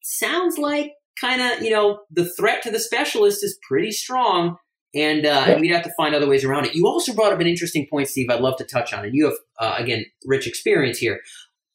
Sounds 0.03 0.57
like 0.57 0.91
kind 1.19 1.41
of, 1.41 1.63
you 1.63 1.69
know, 1.69 2.01
the 2.11 2.29
threat 2.29 2.61
to 2.63 2.71
the 2.71 2.79
specialist 2.79 3.43
is 3.45 3.57
pretty 3.65 3.93
strong. 3.93 4.57
And, 4.95 5.25
uh, 5.25 5.45
and, 5.47 5.61
we'd 5.61 5.71
have 5.71 5.83
to 5.83 5.93
find 5.97 6.15
other 6.15 6.27
ways 6.27 6.45
around 6.45 6.65
it. 6.65 6.73
You 6.73 6.87
also 6.87 7.13
brought 7.13 7.33
up 7.33 7.39
an 7.41 7.47
interesting 7.47 7.85
point, 7.89 8.07
Steve. 8.07 8.29
I'd 8.29 8.39
love 8.39 8.55
to 8.57 8.63
touch 8.63 8.93
on, 8.93 9.03
and 9.03 9.13
you 9.13 9.25
have 9.25 9.35
uh, 9.59 9.75
again 9.77 10.05
rich 10.25 10.47
experience 10.47 10.97
here. 10.97 11.19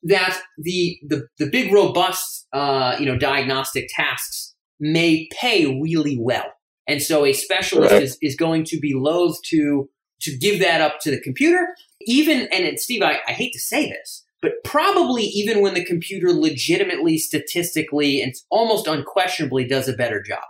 That 0.02 0.40
the 0.56 0.98
the 1.06 1.28
the 1.38 1.50
big 1.50 1.72
robust 1.72 2.46
uh, 2.52 2.96
you 2.98 3.04
know 3.04 3.18
diagnostic 3.18 3.88
tasks 3.94 4.54
may 4.80 5.28
pay 5.38 5.78
really 5.80 6.16
well 6.18 6.50
and 6.90 7.00
so 7.00 7.24
a 7.24 7.32
specialist 7.32 7.92
right. 7.92 8.02
is, 8.02 8.18
is 8.20 8.34
going 8.34 8.64
to 8.64 8.78
be 8.80 8.94
loath 8.94 9.40
to 9.44 9.88
to 10.22 10.36
give 10.36 10.60
that 10.60 10.80
up 10.80 10.98
to 11.00 11.10
the 11.10 11.20
computer. 11.20 11.68
Even 12.02 12.48
and, 12.52 12.64
and 12.64 12.80
Steve, 12.80 13.00
I, 13.02 13.20
I 13.28 13.32
hate 13.32 13.52
to 13.52 13.60
say 13.60 13.88
this, 13.88 14.24
but 14.42 14.52
probably 14.64 15.22
even 15.22 15.62
when 15.62 15.74
the 15.74 15.84
computer 15.84 16.32
legitimately, 16.32 17.16
statistically, 17.18 18.20
and 18.20 18.34
almost 18.50 18.88
unquestionably 18.88 19.66
does 19.66 19.88
a 19.88 19.92
better 19.92 20.20
job. 20.20 20.42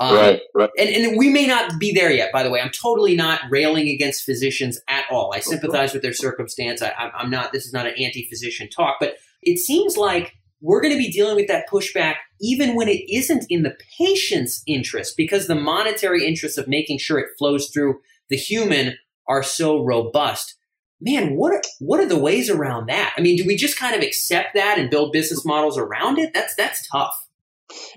Um, 0.00 0.14
right, 0.14 0.40
right. 0.54 0.70
And, 0.78 0.88
and 0.88 1.18
we 1.18 1.28
may 1.28 1.46
not 1.46 1.78
be 1.80 1.92
there 1.92 2.12
yet, 2.12 2.30
by 2.32 2.44
the 2.44 2.50
way. 2.50 2.60
I'm 2.60 2.70
totally 2.70 3.16
not 3.16 3.40
railing 3.50 3.88
against 3.88 4.24
physicians 4.24 4.80
at 4.88 5.04
all. 5.10 5.32
I 5.34 5.40
sympathize 5.40 5.92
with 5.92 6.02
their 6.02 6.12
circumstance. 6.12 6.82
I, 6.82 6.92
I'm 7.14 7.30
not, 7.30 7.52
this 7.52 7.66
is 7.66 7.72
not 7.72 7.86
an 7.86 7.94
anti 7.98 8.26
physician 8.28 8.68
talk, 8.70 8.98
but 9.00 9.14
it 9.42 9.58
seems 9.58 9.96
like 9.96 10.36
we're 10.60 10.80
going 10.80 10.92
to 10.92 10.98
be 10.98 11.10
dealing 11.10 11.36
with 11.36 11.48
that 11.48 11.68
pushback 11.68 12.16
even 12.40 12.74
when 12.74 12.88
it 12.88 13.02
isn't 13.12 13.44
in 13.48 13.62
the 13.62 13.76
patient's 13.98 14.62
interest 14.66 15.16
because 15.16 15.46
the 15.46 15.54
monetary 15.54 16.26
interests 16.26 16.58
of 16.58 16.68
making 16.68 16.98
sure 16.98 17.18
it 17.18 17.30
flows 17.38 17.68
through 17.68 18.00
the 18.28 18.36
human 18.36 18.96
are 19.28 19.42
so 19.42 19.82
robust. 19.82 20.56
Man, 21.00 21.36
what 21.36 21.52
are, 21.52 21.62
what 21.78 22.00
are 22.00 22.08
the 22.08 22.18
ways 22.18 22.50
around 22.50 22.86
that? 22.88 23.14
I 23.16 23.20
mean, 23.20 23.36
do 23.36 23.46
we 23.46 23.56
just 23.56 23.78
kind 23.78 23.94
of 23.94 24.02
accept 24.02 24.54
that 24.54 24.78
and 24.78 24.90
build 24.90 25.12
business 25.12 25.44
models 25.44 25.78
around 25.78 26.18
it? 26.18 26.34
That's 26.34 26.54
that's 26.56 26.88
tough. 26.88 27.14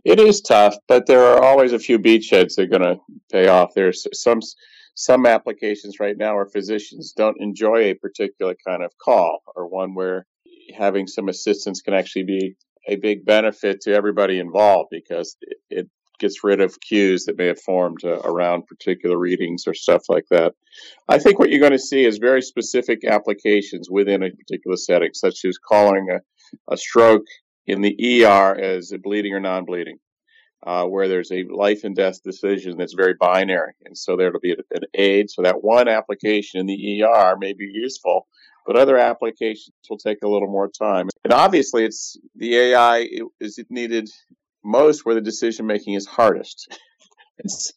It 0.03 0.19
is 0.19 0.41
tough, 0.41 0.75
but 0.87 1.05
there 1.05 1.23
are 1.23 1.43
always 1.43 1.73
a 1.73 1.79
few 1.79 1.99
beachheads 1.99 2.55
that 2.55 2.63
are 2.63 2.77
going 2.77 2.81
to 2.81 2.97
pay 3.31 3.47
off. 3.47 3.71
There's 3.75 4.05
some 4.13 4.39
some 4.93 5.25
applications 5.25 5.99
right 5.99 6.17
now 6.17 6.35
where 6.35 6.45
physicians 6.45 7.13
don't 7.15 7.39
enjoy 7.39 7.83
a 7.89 7.93
particular 7.93 8.55
kind 8.67 8.83
of 8.83 8.91
call 8.97 9.41
or 9.55 9.67
one 9.67 9.95
where 9.95 10.25
having 10.77 11.07
some 11.07 11.29
assistance 11.29 11.81
can 11.81 11.93
actually 11.93 12.23
be 12.23 12.55
a 12.87 12.97
big 12.97 13.25
benefit 13.25 13.81
to 13.81 13.93
everybody 13.93 14.39
involved 14.39 14.89
because 14.91 15.37
it, 15.41 15.57
it 15.69 15.89
gets 16.19 16.43
rid 16.43 16.61
of 16.61 16.79
queues 16.79 17.25
that 17.25 17.37
may 17.37 17.47
have 17.47 17.59
formed 17.59 18.03
uh, 18.03 18.19
around 18.19 18.67
particular 18.67 19.17
readings 19.17 19.63
or 19.65 19.73
stuff 19.73 20.03
like 20.07 20.25
that. 20.29 20.53
I 21.07 21.17
think 21.19 21.39
what 21.39 21.49
you're 21.49 21.59
going 21.59 21.71
to 21.71 21.79
see 21.79 22.05
is 22.05 22.19
very 22.19 22.41
specific 22.41 23.03
applications 23.03 23.89
within 23.89 24.23
a 24.23 24.29
particular 24.29 24.77
setting, 24.77 25.13
such 25.13 25.45
as 25.45 25.57
calling 25.57 26.07
a, 26.11 26.73
a 26.73 26.77
stroke 26.77 27.25
in 27.65 27.81
the 27.81 28.23
ER 28.25 28.55
as 28.55 28.91
a 28.91 28.97
bleeding 28.97 29.33
or 29.33 29.39
non 29.39 29.65
bleeding. 29.65 29.97
Uh, 30.63 30.85
where 30.85 31.07
there's 31.07 31.31
a 31.31 31.43
life 31.51 31.83
and 31.85 31.95
death 31.95 32.21
decision 32.21 32.77
that's 32.77 32.93
very 32.93 33.15
binary. 33.19 33.73
And 33.83 33.97
so 33.97 34.15
there'll 34.15 34.39
be 34.39 34.51
an 34.51 34.83
aid. 34.93 35.31
So 35.31 35.41
that 35.41 35.63
one 35.63 35.87
application 35.87 36.59
in 36.59 36.67
the 36.67 37.01
ER 37.01 37.35
may 37.39 37.53
be 37.53 37.67
useful 37.73 38.27
but 38.65 38.75
other 38.75 38.97
applications 38.97 39.73
will 39.89 39.97
take 39.97 40.19
a 40.23 40.27
little 40.27 40.47
more 40.47 40.69
time. 40.69 41.09
And 41.23 41.33
obviously, 41.33 41.85
it's 41.85 42.17
the 42.35 42.55
AI 42.55 43.07
is 43.39 43.59
needed 43.69 44.09
most 44.63 45.05
where 45.05 45.15
the 45.15 45.21
decision 45.21 45.65
making 45.65 45.95
is 45.95 46.05
hardest. 46.05 46.67
so 47.47 47.71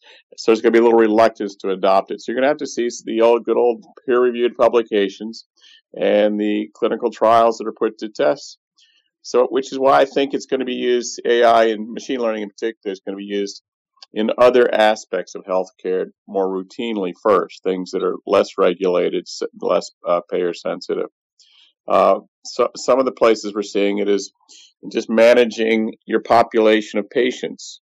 there's 0.47 0.61
going 0.61 0.73
to 0.73 0.79
be 0.79 0.79
a 0.79 0.83
little 0.83 0.99
reluctance 0.99 1.55
to 1.57 1.69
adopt 1.69 2.11
it. 2.11 2.21
So 2.21 2.31
you're 2.31 2.39
going 2.39 2.45
to 2.45 2.49
have 2.49 2.57
to 2.57 2.67
see 2.67 2.87
the 3.03 3.21
old, 3.21 3.43
good 3.43 3.57
old 3.57 3.83
peer 4.05 4.21
reviewed 4.21 4.55
publications 4.55 5.45
and 5.99 6.39
the 6.39 6.69
clinical 6.73 7.11
trials 7.11 7.57
that 7.57 7.67
are 7.67 7.73
put 7.73 7.97
to 7.99 8.09
test. 8.09 8.59
So, 9.25 9.47
which 9.47 9.71
is 9.71 9.79
why 9.79 9.99
I 9.99 10.05
think 10.05 10.35
it's 10.35 10.45
going 10.45 10.59
to 10.59 10.67
be 10.67 10.75
used, 10.75 11.19
AI 11.25 11.69
and 11.69 11.91
machine 11.91 12.19
learning 12.19 12.43
in 12.43 12.49
particular, 12.49 12.93
is 12.93 13.01
going 13.03 13.17
to 13.17 13.17
be 13.17 13.23
used 13.23 13.63
in 14.13 14.29
other 14.37 14.71
aspects 14.71 15.33
of 15.33 15.45
healthcare 15.45 16.11
more 16.27 16.47
routinely 16.47 17.11
first, 17.23 17.63
things 17.63 17.89
that 17.91 18.03
are 18.03 18.17
less 18.27 18.49
regulated, 18.59 19.27
less 19.59 19.89
uh, 20.07 20.21
payer 20.29 20.53
sensitive. 20.53 21.07
Uh, 21.87 22.19
so 22.45 22.69
some 22.77 22.99
of 22.99 23.05
the 23.05 23.11
places 23.11 23.51
we're 23.55 23.63
seeing 23.63 23.97
it 23.97 24.07
is 24.07 24.31
just 24.91 25.09
managing 25.09 25.95
your 26.05 26.21
population 26.21 26.99
of 26.99 27.09
patients, 27.09 27.81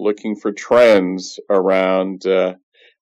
looking 0.00 0.34
for 0.34 0.50
trends 0.50 1.38
around 1.48 2.26
uh, 2.26 2.54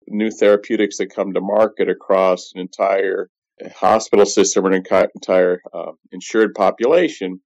new 0.09 0.31
therapeutics 0.31 0.97
that 0.97 1.15
come 1.15 1.31
to 1.31 1.39
market 1.39 1.87
across 1.87 2.51
an 2.55 2.59
entire 2.59 3.29
hospital 3.73 4.25
system 4.25 4.65
or 4.65 4.71
an 4.71 4.83
entire 5.15 5.61
uh, 5.73 5.93
insured 6.11 6.53
population 6.55 7.39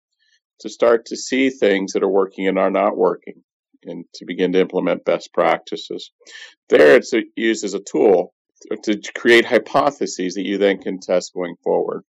to 0.61 0.69
start 0.69 1.05
to 1.07 1.17
see 1.17 1.49
things 1.49 1.93
that 1.93 2.03
are 2.03 2.09
working 2.09 2.47
and 2.47 2.57
are 2.57 2.71
not 2.71 2.97
working 2.97 3.43
and 3.83 4.05
to 4.15 4.25
begin 4.25 4.51
to 4.53 4.59
implement 4.59 5.05
best 5.05 5.33
practices. 5.33 6.11
There, 6.69 6.95
it's 6.95 7.13
used 7.35 7.63
as 7.63 7.73
a 7.73 7.79
tool 7.79 8.33
to 8.83 8.99
create 9.15 9.45
hypotheses 9.45 10.33
that 10.33 10.45
you 10.45 10.57
then 10.57 10.79
can 10.79 10.99
test 10.99 11.33
going 11.33 11.55
forward. 11.63 12.03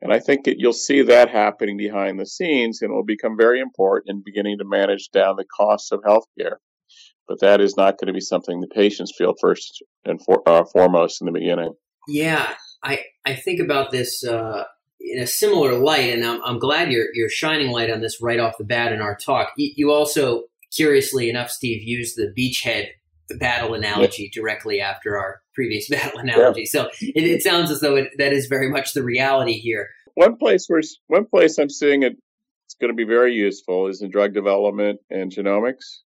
And 0.00 0.12
I 0.12 0.18
think 0.18 0.44
that 0.44 0.58
you'll 0.58 0.72
see 0.72 1.02
that 1.02 1.30
happening 1.30 1.76
behind 1.76 2.18
the 2.18 2.26
scenes, 2.26 2.82
and 2.82 2.90
it 2.90 2.94
will 2.94 3.04
become 3.04 3.36
very 3.38 3.60
important 3.60 4.10
in 4.10 4.22
beginning 4.24 4.58
to 4.58 4.64
manage 4.64 5.10
down 5.12 5.36
the 5.36 5.44
costs 5.44 5.92
of 5.92 6.00
healthcare. 6.00 6.56
But 7.28 7.40
that 7.40 7.60
is 7.60 7.76
not 7.76 7.98
going 7.98 8.08
to 8.08 8.12
be 8.12 8.20
something 8.20 8.60
the 8.60 8.66
patients 8.66 9.14
feel 9.16 9.34
first 9.40 9.82
and 10.04 10.20
for, 10.24 10.42
uh, 10.46 10.64
foremost 10.64 11.22
in 11.22 11.26
the 11.26 11.32
beginning. 11.32 11.74
Yeah, 12.08 12.52
I 12.82 12.98
I 13.24 13.36
think 13.36 13.60
about 13.60 13.92
this 13.92 14.24
uh, 14.24 14.64
in 15.04 15.18
a 15.18 15.26
similar 15.26 15.78
light, 15.78 16.12
and 16.12 16.24
I'm, 16.24 16.40
I'm 16.44 16.58
glad 16.58 16.90
you're 16.90 17.06
you're 17.14 17.28
shining 17.28 17.70
light 17.70 17.90
on 17.90 18.00
this 18.00 18.20
right 18.20 18.40
off 18.40 18.58
the 18.58 18.64
bat 18.64 18.92
in 18.92 19.00
our 19.00 19.16
talk. 19.16 19.52
You, 19.56 19.72
you 19.76 19.92
also 19.92 20.44
curiously 20.74 21.28
enough, 21.28 21.50
Steve 21.50 21.82
used 21.82 22.16
the 22.16 22.32
beachhead 22.36 22.88
battle 23.38 23.74
analogy 23.74 24.30
directly 24.32 24.80
after 24.80 25.18
our 25.18 25.40
previous 25.54 25.88
battle 25.90 26.18
analogy. 26.18 26.66
So 26.66 26.90
it, 27.00 27.24
it, 27.24 27.42
sounds 27.42 27.70
as 27.70 27.80
though 27.80 27.96
it, 27.96 28.10
that 28.18 28.32
is 28.32 28.46
very 28.46 28.70
much 28.70 28.92
the 28.92 29.02
reality 29.02 29.58
here. 29.58 29.88
One 30.14 30.36
place 30.36 30.66
where 30.68 30.82
one 31.06 31.26
place 31.26 31.58
I'm 31.58 31.70
seeing 31.70 32.02
it, 32.02 32.16
it's 32.66 32.74
going 32.74 32.90
to 32.90 32.96
be 32.96 33.04
very 33.04 33.34
useful 33.34 33.88
is 33.88 34.02
in 34.02 34.10
drug 34.10 34.34
development 34.34 35.00
and 35.10 35.32
genomics, 35.32 36.00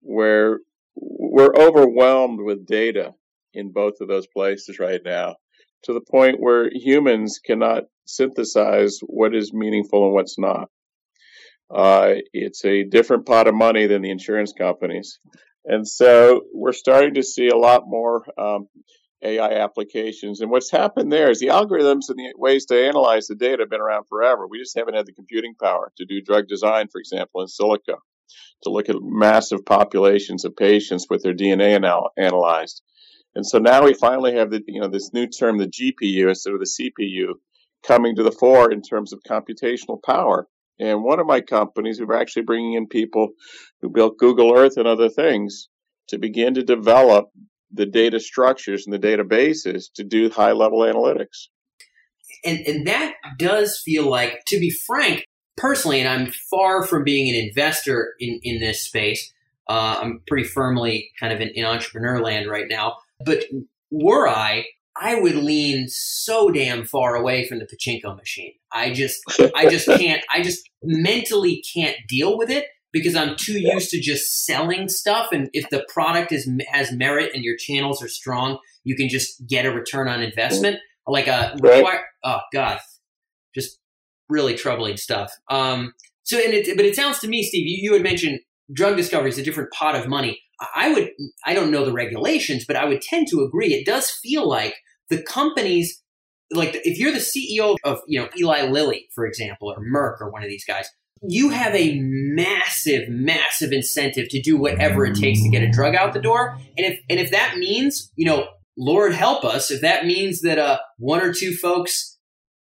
where 0.00 0.60
we're 0.94 1.54
overwhelmed 1.54 2.40
with 2.40 2.66
data 2.66 3.12
in 3.54 3.72
both 3.72 3.94
of 4.00 4.08
those 4.08 4.26
places 4.26 4.78
right 4.78 5.00
now 5.04 5.36
to 5.84 5.92
the 5.92 6.00
point 6.00 6.40
where 6.40 6.70
humans 6.72 7.40
cannot 7.44 7.84
synthesize 8.04 9.00
what 9.06 9.34
is 9.34 9.52
meaningful 9.52 10.04
and 10.04 10.14
what's 10.14 10.38
not. 10.38 10.68
Uh, 11.74 12.14
it's 12.32 12.64
a 12.64 12.84
different 12.84 13.26
pot 13.26 13.46
of 13.46 13.54
money 13.54 13.86
than 13.86 14.02
the 14.02 14.10
insurance 14.10 14.52
companies. 14.52 15.18
And 15.64 15.86
so 15.86 16.42
we're 16.52 16.72
starting 16.72 17.14
to 17.14 17.22
see 17.22 17.48
a 17.48 17.56
lot 17.56 17.84
more 17.86 18.26
um, 18.38 18.68
AI 19.22 19.62
applications. 19.62 20.40
And 20.40 20.50
what's 20.50 20.70
happened 20.70 21.12
there 21.12 21.30
is 21.30 21.38
the 21.38 21.46
algorithms 21.46 22.08
and 22.08 22.18
the 22.18 22.32
ways 22.36 22.66
to 22.66 22.86
analyze 22.86 23.26
the 23.26 23.36
data 23.36 23.62
have 23.62 23.70
been 23.70 23.80
around 23.80 24.04
forever. 24.08 24.46
We 24.46 24.58
just 24.58 24.76
haven't 24.76 24.94
had 24.94 25.06
the 25.06 25.12
computing 25.12 25.54
power 25.60 25.92
to 25.96 26.04
do 26.04 26.20
drug 26.20 26.48
design, 26.48 26.88
for 26.90 26.98
example, 26.98 27.40
in 27.40 27.46
silico, 27.46 27.98
to 28.64 28.70
look 28.70 28.88
at 28.88 28.96
massive 29.00 29.64
populations 29.64 30.44
of 30.44 30.56
patients 30.56 31.06
with 31.08 31.22
their 31.22 31.34
DNA 31.34 31.76
anal- 31.76 32.10
analyzed. 32.18 32.82
And 33.34 33.46
so 33.46 33.58
now 33.58 33.84
we 33.84 33.94
finally 33.94 34.34
have 34.34 34.50
the 34.50 34.62
you 34.66 34.80
know 34.80 34.88
this 34.88 35.12
new 35.12 35.26
term, 35.26 35.56
the 35.56 35.66
GPU 35.66 36.28
instead 36.28 36.52
of 36.52 36.60
the 36.60 36.92
CPU, 37.00 37.34
coming 37.86 38.16
to 38.16 38.22
the 38.22 38.32
fore 38.32 38.72
in 38.72 38.82
terms 38.82 39.12
of 39.12 39.20
computational 39.28 40.02
power. 40.02 40.46
And 40.78 41.04
one 41.04 41.20
of 41.20 41.26
my 41.26 41.40
companies, 41.40 42.00
we 42.00 42.06
were 42.06 42.18
actually 42.18 42.42
bringing 42.42 42.74
in 42.74 42.86
people 42.86 43.30
who 43.80 43.90
built 43.90 44.18
Google 44.18 44.56
Earth 44.56 44.76
and 44.76 44.88
other 44.88 45.08
things 45.08 45.68
to 46.08 46.18
begin 46.18 46.54
to 46.54 46.62
develop 46.62 47.26
the 47.70 47.86
data 47.86 48.20
structures 48.20 48.86
and 48.86 48.92
the 48.92 48.98
databases 48.98 49.84
to 49.94 50.04
do 50.04 50.30
high 50.30 50.52
level 50.52 50.80
analytics. 50.80 51.48
And, 52.44 52.58
and 52.66 52.86
that 52.86 53.14
does 53.38 53.80
feel 53.84 54.08
like, 54.08 54.44
to 54.48 54.58
be 54.58 54.70
frank, 54.70 55.26
personally, 55.56 56.00
and 56.00 56.08
I'm 56.08 56.32
far 56.50 56.84
from 56.84 57.04
being 57.04 57.28
an 57.28 57.48
investor 57.48 58.14
in, 58.18 58.40
in 58.42 58.60
this 58.60 58.82
space, 58.82 59.32
uh, 59.68 59.98
I'm 60.00 60.22
pretty 60.26 60.44
firmly 60.44 61.10
kind 61.20 61.32
of 61.32 61.40
in, 61.40 61.50
in 61.50 61.64
entrepreneur 61.64 62.20
land 62.20 62.50
right 62.50 62.66
now. 62.68 62.96
But 63.24 63.44
were 63.90 64.28
I, 64.28 64.64
I 65.00 65.20
would 65.20 65.36
lean 65.36 65.88
so 65.88 66.50
damn 66.50 66.84
far 66.84 67.14
away 67.14 67.46
from 67.46 67.58
the 67.58 67.66
pachinko 67.66 68.16
machine. 68.16 68.52
I 68.72 68.92
just, 68.92 69.20
I 69.54 69.68
just 69.68 69.86
can't, 69.86 70.22
I 70.30 70.42
just 70.42 70.68
mentally 70.82 71.62
can't 71.74 71.96
deal 72.08 72.36
with 72.36 72.50
it 72.50 72.66
because 72.92 73.16
I'm 73.16 73.36
too 73.36 73.58
used 73.58 73.90
to 73.90 74.00
just 74.00 74.44
selling 74.44 74.88
stuff. 74.88 75.28
And 75.32 75.48
if 75.52 75.68
the 75.70 75.84
product 75.88 76.30
is 76.30 76.48
has 76.68 76.92
merit 76.92 77.32
and 77.34 77.42
your 77.42 77.56
channels 77.56 78.02
are 78.02 78.08
strong, 78.08 78.58
you 78.84 78.94
can 78.94 79.08
just 79.08 79.46
get 79.46 79.66
a 79.66 79.72
return 79.72 80.08
on 80.08 80.22
investment. 80.22 80.78
Like 81.06 81.26
a 81.26 81.56
right. 81.60 82.00
oh 82.22 82.40
god, 82.52 82.78
just 83.54 83.78
really 84.28 84.54
troubling 84.54 84.96
stuff. 84.96 85.32
Um, 85.50 85.94
so 86.22 86.38
and 86.38 86.54
it, 86.54 86.76
but 86.76 86.84
it 86.84 86.94
sounds 86.94 87.18
to 87.20 87.28
me, 87.28 87.42
Steve, 87.42 87.66
you, 87.66 87.78
you 87.82 87.92
had 87.94 88.02
mentioned 88.02 88.40
drug 88.72 88.96
discovery 88.96 89.30
is 89.30 89.38
a 89.38 89.42
different 89.42 89.72
pot 89.72 89.96
of 89.96 90.06
money. 90.06 90.40
I 90.74 90.92
would, 90.92 91.10
I 91.44 91.54
don't 91.54 91.70
know 91.70 91.84
the 91.84 91.92
regulations, 91.92 92.64
but 92.66 92.76
I 92.76 92.84
would 92.84 93.00
tend 93.00 93.28
to 93.28 93.40
agree. 93.42 93.74
It 93.74 93.86
does 93.86 94.10
feel 94.10 94.48
like 94.48 94.74
the 95.10 95.22
companies, 95.22 96.02
like 96.52 96.80
if 96.84 96.98
you're 96.98 97.12
the 97.12 97.18
CEO 97.18 97.76
of, 97.84 98.00
you 98.06 98.20
know, 98.20 98.28
Eli 98.38 98.62
Lilly, 98.62 99.08
for 99.14 99.26
example, 99.26 99.68
or 99.70 99.82
Merck 99.82 100.20
or 100.20 100.30
one 100.30 100.42
of 100.42 100.48
these 100.48 100.64
guys, 100.64 100.88
you 101.22 101.50
have 101.50 101.74
a 101.74 101.98
massive, 102.00 103.08
massive 103.08 103.72
incentive 103.72 104.28
to 104.30 104.40
do 104.40 104.56
whatever 104.56 105.04
it 105.04 105.14
takes 105.14 105.42
to 105.42 105.48
get 105.48 105.62
a 105.62 105.70
drug 105.70 105.94
out 105.94 106.12
the 106.12 106.20
door. 106.20 106.58
And 106.76 106.86
if, 106.86 106.98
and 107.08 107.20
if 107.20 107.30
that 107.30 107.58
means, 107.58 108.10
you 108.16 108.26
know, 108.26 108.48
Lord 108.76 109.14
help 109.14 109.44
us, 109.44 109.70
if 109.70 109.82
that 109.82 110.04
means 110.04 110.40
that 110.40 110.58
uh, 110.58 110.78
one 110.98 111.20
or 111.20 111.32
two 111.32 111.54
folks 111.54 112.18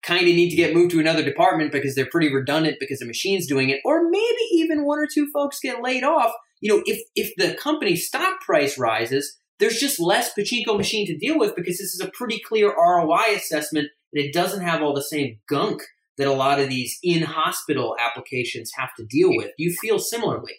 kind 0.03 0.27
of 0.27 0.33
need 0.33 0.49
to 0.49 0.55
get 0.55 0.73
moved 0.73 0.91
to 0.91 0.99
another 0.99 1.23
department 1.23 1.71
because 1.71 1.95
they're 1.95 2.05
pretty 2.05 2.33
redundant 2.33 2.77
because 2.79 2.99
the 2.99 3.05
machine's 3.05 3.47
doing 3.47 3.69
it, 3.69 3.81
or 3.85 4.09
maybe 4.09 4.43
even 4.51 4.85
one 4.85 4.99
or 4.99 5.07
two 5.11 5.29
folks 5.31 5.59
get 5.59 5.81
laid 5.81 6.03
off. 6.03 6.31
You 6.59 6.73
know, 6.73 6.83
if 6.85 7.01
if 7.15 7.33
the 7.37 7.55
company 7.55 7.95
stock 7.95 8.41
price 8.41 8.77
rises, 8.77 9.37
there's 9.59 9.79
just 9.79 9.99
less 9.99 10.33
pachinko 10.33 10.77
machine 10.77 11.05
to 11.07 11.17
deal 11.17 11.37
with 11.37 11.55
because 11.55 11.77
this 11.77 11.93
is 11.93 12.01
a 12.01 12.09
pretty 12.09 12.39
clear 12.39 12.73
ROI 12.75 13.35
assessment 13.35 13.89
and 14.13 14.23
it 14.23 14.33
doesn't 14.33 14.61
have 14.61 14.81
all 14.81 14.93
the 14.93 15.03
same 15.03 15.39
gunk 15.47 15.83
that 16.17 16.27
a 16.27 16.33
lot 16.33 16.59
of 16.59 16.69
these 16.69 16.99
in 17.03 17.23
hospital 17.23 17.95
applications 17.99 18.71
have 18.75 18.89
to 18.97 19.05
deal 19.05 19.29
with. 19.29 19.51
Do 19.57 19.63
you 19.63 19.73
feel 19.73 19.99
similarly? 19.99 20.53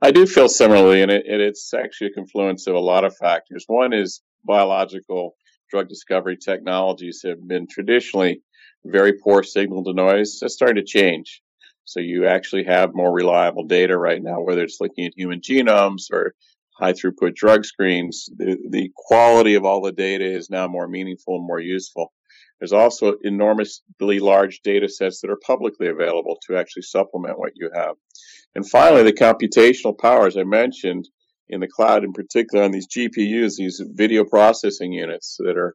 I 0.00 0.12
do 0.12 0.26
feel 0.26 0.48
similarly, 0.48 1.02
and, 1.02 1.10
it, 1.10 1.24
it's 1.26 1.74
actually 1.74 2.08
a 2.08 2.14
confluence 2.14 2.68
of 2.68 2.74
a 2.74 2.80
lot 2.80 3.04
of 3.04 3.16
factors. 3.16 3.64
One 3.66 3.92
is 3.92 4.22
biological 4.44 5.34
drug 5.70 5.88
discovery 5.88 6.36
technologies 6.36 7.22
have 7.24 7.46
been 7.46 7.66
traditionally 7.68 8.42
very 8.84 9.14
poor 9.14 9.42
signal 9.42 9.84
to 9.84 9.92
noise. 9.92 10.38
That's 10.40 10.54
starting 10.54 10.84
to 10.84 10.84
change. 10.84 11.42
So 11.84 12.00
you 12.00 12.26
actually 12.26 12.64
have 12.64 12.94
more 12.94 13.12
reliable 13.12 13.64
data 13.64 13.96
right 13.96 14.22
now, 14.22 14.40
whether 14.40 14.62
it's 14.62 14.80
looking 14.80 15.06
at 15.06 15.16
human 15.16 15.40
genomes 15.40 16.10
or 16.12 16.34
high 16.78 16.92
throughput 16.92 17.34
drug 17.34 17.64
screens. 17.64 18.28
The, 18.36 18.56
the 18.70 18.90
quality 18.94 19.54
of 19.54 19.64
all 19.64 19.82
the 19.82 19.92
data 19.92 20.24
is 20.24 20.50
now 20.50 20.68
more 20.68 20.88
meaningful 20.88 21.36
and 21.36 21.46
more 21.46 21.60
useful. 21.60 22.12
There's 22.60 22.72
also 22.72 23.14
enormously 23.22 24.20
large 24.20 24.60
data 24.62 24.88
sets 24.88 25.20
that 25.20 25.30
are 25.30 25.38
publicly 25.44 25.88
available 25.88 26.38
to 26.46 26.56
actually 26.56 26.82
supplement 26.82 27.38
what 27.38 27.52
you 27.56 27.70
have. 27.74 27.96
And 28.54 28.68
finally, 28.68 29.02
the 29.02 29.12
computational 29.12 29.98
power, 29.98 30.26
as 30.26 30.36
I 30.36 30.44
mentioned, 30.44 31.08
in 31.48 31.60
the 31.60 31.68
cloud 31.68 32.04
in 32.04 32.12
particular 32.12 32.64
on 32.64 32.70
these 32.70 32.86
GPUs, 32.86 33.56
these 33.56 33.82
video 33.84 34.24
processing 34.24 34.92
units 34.92 35.36
that 35.40 35.56
are 35.56 35.74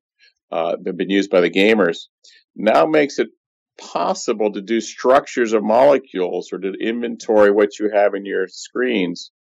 uh, 0.52 0.76
been 0.78 1.10
used 1.10 1.30
by 1.30 1.42
the 1.42 1.50
gamers, 1.50 2.08
now 2.56 2.86
makes 2.86 3.20
it 3.20 3.30
possible 3.78 4.52
to 4.52 4.62
do 4.62 4.82
structures 4.82 5.54
of 5.54 5.64
molecules 5.64 6.52
or 6.52 6.58
to 6.60 6.74
inventory 6.74 7.52
what 7.52 7.78
you 7.80 7.90
have 7.94 8.16
in 8.16 8.26
your 8.26 8.48
screens 8.48 9.32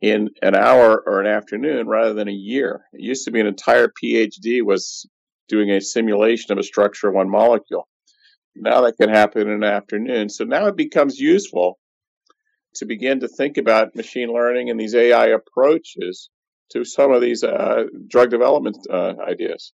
in 0.00 0.30
an 0.42 0.54
hour 0.54 1.02
or 1.04 1.20
an 1.20 1.26
afternoon 1.26 1.86
rather 1.86 2.14
than 2.14 2.28
a 2.28 2.32
year. 2.32 2.82
It 2.92 3.00
used 3.00 3.24
to 3.24 3.30
be 3.30 3.40
an 3.40 3.46
entire 3.46 3.88
PhD 3.88 4.62
was 4.62 5.06
doing 5.48 5.70
a 5.70 5.80
simulation 5.80 6.52
of 6.52 6.58
a 6.58 6.62
structure 6.62 7.08
of 7.08 7.14
one 7.14 7.28
molecule. 7.28 7.88
Now 8.54 8.82
that 8.82 8.96
can 8.96 9.10
happen 9.10 9.42
in 9.42 9.48
an 9.48 9.64
afternoon. 9.64 10.28
So 10.28 10.44
now 10.44 10.66
it 10.66 10.76
becomes 10.76 11.18
useful 11.18 11.78
to 12.76 12.86
begin 12.86 13.20
to 13.20 13.28
think 13.28 13.58
about 13.58 13.96
machine 13.96 14.32
learning 14.32 14.70
and 14.70 14.78
these 14.78 14.94
AI 14.94 15.28
approaches 15.28 16.30
to 16.70 16.84
some 16.84 17.12
of 17.12 17.20
these 17.20 17.42
uh, 17.42 17.84
drug 18.08 18.30
development 18.30 18.78
uh, 18.88 19.14
ideas. 19.28 19.72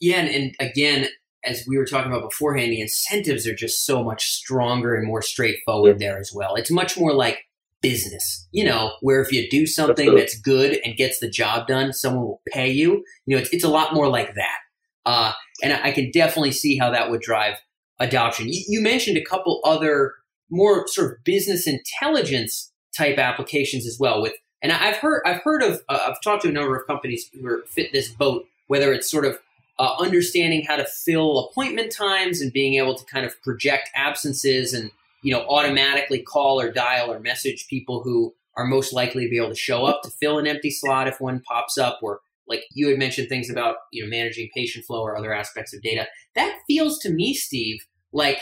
Yeah, 0.00 0.20
and, 0.20 0.28
and 0.28 0.54
again, 0.60 1.08
as 1.44 1.64
we 1.66 1.78
were 1.78 1.86
talking 1.86 2.10
about 2.10 2.28
beforehand, 2.28 2.72
the 2.72 2.80
incentives 2.80 3.46
are 3.46 3.54
just 3.54 3.86
so 3.86 4.02
much 4.02 4.30
stronger 4.30 4.94
and 4.94 5.06
more 5.06 5.22
straightforward 5.22 5.98
there 5.98 6.18
as 6.18 6.32
well. 6.34 6.54
It's 6.56 6.70
much 6.70 6.98
more 6.98 7.14
like 7.14 7.44
business, 7.82 8.48
you 8.50 8.64
know, 8.64 8.92
where 9.00 9.20
if 9.20 9.30
you 9.30 9.48
do 9.48 9.66
something 9.66 10.14
that's 10.14 10.38
good 10.40 10.78
and 10.84 10.96
gets 10.96 11.20
the 11.20 11.30
job 11.30 11.68
done, 11.68 11.92
someone 11.92 12.24
will 12.24 12.42
pay 12.52 12.70
you. 12.70 13.04
You 13.26 13.36
know, 13.36 13.42
it's, 13.42 13.50
it's 13.52 13.64
a 13.64 13.68
lot 13.68 13.94
more 13.94 14.08
like 14.08 14.34
that. 14.34 14.58
Uh, 15.04 15.32
and 15.62 15.72
I 15.72 15.92
can 15.92 16.10
definitely 16.10 16.52
see 16.52 16.76
how 16.76 16.90
that 16.90 17.10
would 17.10 17.20
drive 17.20 17.54
adoption. 18.00 18.48
You, 18.48 18.64
you 18.66 18.82
mentioned 18.82 19.16
a 19.16 19.24
couple 19.24 19.60
other 19.64 20.14
more 20.50 20.86
sort 20.88 21.12
of 21.12 21.24
business 21.24 21.66
intelligence 21.66 22.72
type 22.96 23.18
applications 23.18 23.86
as 23.86 23.98
well. 24.00 24.20
With 24.20 24.34
and 24.62 24.72
I've 24.72 24.96
heard 24.96 25.22
I've 25.24 25.42
heard 25.42 25.62
of 25.62 25.80
uh, 25.88 25.98
I've 26.08 26.20
talked 26.22 26.42
to 26.42 26.48
a 26.48 26.52
number 26.52 26.76
of 26.76 26.86
companies 26.86 27.30
who 27.32 27.46
are 27.46 27.62
fit 27.68 27.92
this 27.92 28.08
boat. 28.08 28.46
Whether 28.68 28.92
it's 28.92 29.08
sort 29.08 29.24
of 29.24 29.38
uh, 29.78 29.94
understanding 29.98 30.64
how 30.66 30.76
to 30.76 30.84
fill 30.84 31.38
appointment 31.50 31.92
times 31.92 32.40
and 32.40 32.52
being 32.52 32.74
able 32.74 32.94
to 32.94 33.04
kind 33.04 33.26
of 33.26 33.40
project 33.42 33.90
absences 33.94 34.72
and 34.72 34.90
you 35.22 35.32
know 35.32 35.46
automatically 35.48 36.20
call 36.20 36.60
or 36.60 36.72
dial 36.72 37.12
or 37.12 37.20
message 37.20 37.66
people 37.68 38.02
who 38.02 38.34
are 38.56 38.64
most 38.64 38.92
likely 38.92 39.24
to 39.24 39.30
be 39.30 39.36
able 39.36 39.50
to 39.50 39.54
show 39.54 39.84
up 39.84 40.02
to 40.02 40.10
fill 40.10 40.38
an 40.38 40.46
empty 40.46 40.70
slot 40.70 41.08
if 41.08 41.20
one 41.20 41.40
pops 41.40 41.76
up 41.76 41.98
or 42.02 42.20
like 42.48 42.62
you 42.72 42.88
had 42.88 42.98
mentioned 42.98 43.28
things 43.28 43.50
about 43.50 43.76
you 43.92 44.02
know 44.02 44.08
managing 44.08 44.48
patient 44.54 44.84
flow 44.84 45.02
or 45.02 45.16
other 45.16 45.34
aspects 45.34 45.74
of 45.74 45.82
data. 45.82 46.06
That 46.34 46.58
feels 46.66 46.98
to 47.00 47.10
me 47.10 47.34
steve 47.34 47.80
like 48.12 48.40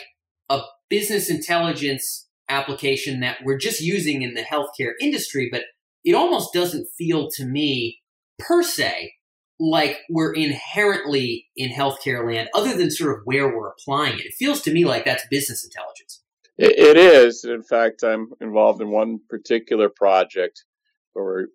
a 0.49 0.61
business 0.89 1.31
intelligence 1.31 2.29
application 2.49 3.21
that 3.21 3.39
we're 3.43 3.59
just 3.59 3.81
using 3.81 4.23
in 4.23 4.35
the 4.35 4.43
healthcare 4.43 4.93
industry 5.01 5.49
but 5.51 5.63
it 6.05 6.15
almost 6.15 6.53
doesn't 6.53 6.87
feel 6.99 7.31
to 7.31 7.45
me 7.47 8.03
per 8.39 8.63
se 8.63 9.15
like 9.61 9.99
we're 10.11 10.33
inherently 10.33 11.47
in 11.57 11.71
healthcare 11.71 12.27
land 12.27 12.49
other 12.55 12.77
than 12.77 12.91
sort 12.91 13.17
of 13.17 13.23
where 13.25 13.49
we're 13.49 13.69
applying 13.69 14.19
it 14.19 14.27
it 14.27 14.35
feels 14.35 14.61
to 14.61 14.73
me 14.73 14.85
like 14.85 15.05
that's 15.05 15.25
business 15.31 15.65
intelligence 15.65 16.23
it 16.57 16.97
is 16.97 17.45
in 17.45 17.63
fact 17.63 18.03
i'm 18.03 18.29
involved 18.41 18.81
in 18.81 18.91
one 18.91 19.19
particular 19.29 19.89
project 19.89 20.65
where 21.13 21.25
we're 21.25 21.47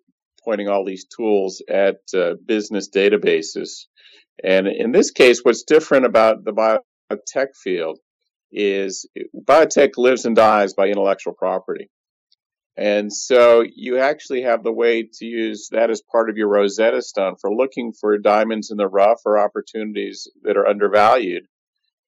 pointing 0.44 0.68
all 0.68 0.84
these 0.84 1.04
tools 1.04 1.62
at 1.68 1.98
uh, 2.14 2.34
business 2.44 2.88
databases. 2.88 3.86
And 4.42 4.66
in 4.66 4.92
this 4.92 5.10
case, 5.10 5.40
what's 5.42 5.64
different 5.64 6.06
about 6.06 6.44
the 6.44 6.52
biotech 6.52 7.48
field 7.62 7.98
is 8.50 9.08
biotech 9.36 9.90
lives 9.96 10.24
and 10.24 10.34
dies 10.34 10.74
by 10.74 10.88
intellectual 10.88 11.34
property. 11.34 11.88
And 12.76 13.12
so 13.12 13.62
you 13.74 13.98
actually 13.98 14.42
have 14.42 14.62
the 14.62 14.72
way 14.72 15.02
to 15.02 15.24
use 15.26 15.68
that 15.72 15.90
as 15.90 16.02
part 16.02 16.30
of 16.30 16.36
your 16.36 16.48
Rosetta 16.48 17.02
Stone 17.02 17.36
for 17.40 17.54
looking 17.54 17.92
for 17.92 18.16
diamonds 18.16 18.70
in 18.70 18.76
the 18.76 18.88
rough 18.88 19.20
or 19.26 19.38
opportunities 19.38 20.28
that 20.42 20.56
are 20.56 20.66
undervalued 20.66 21.44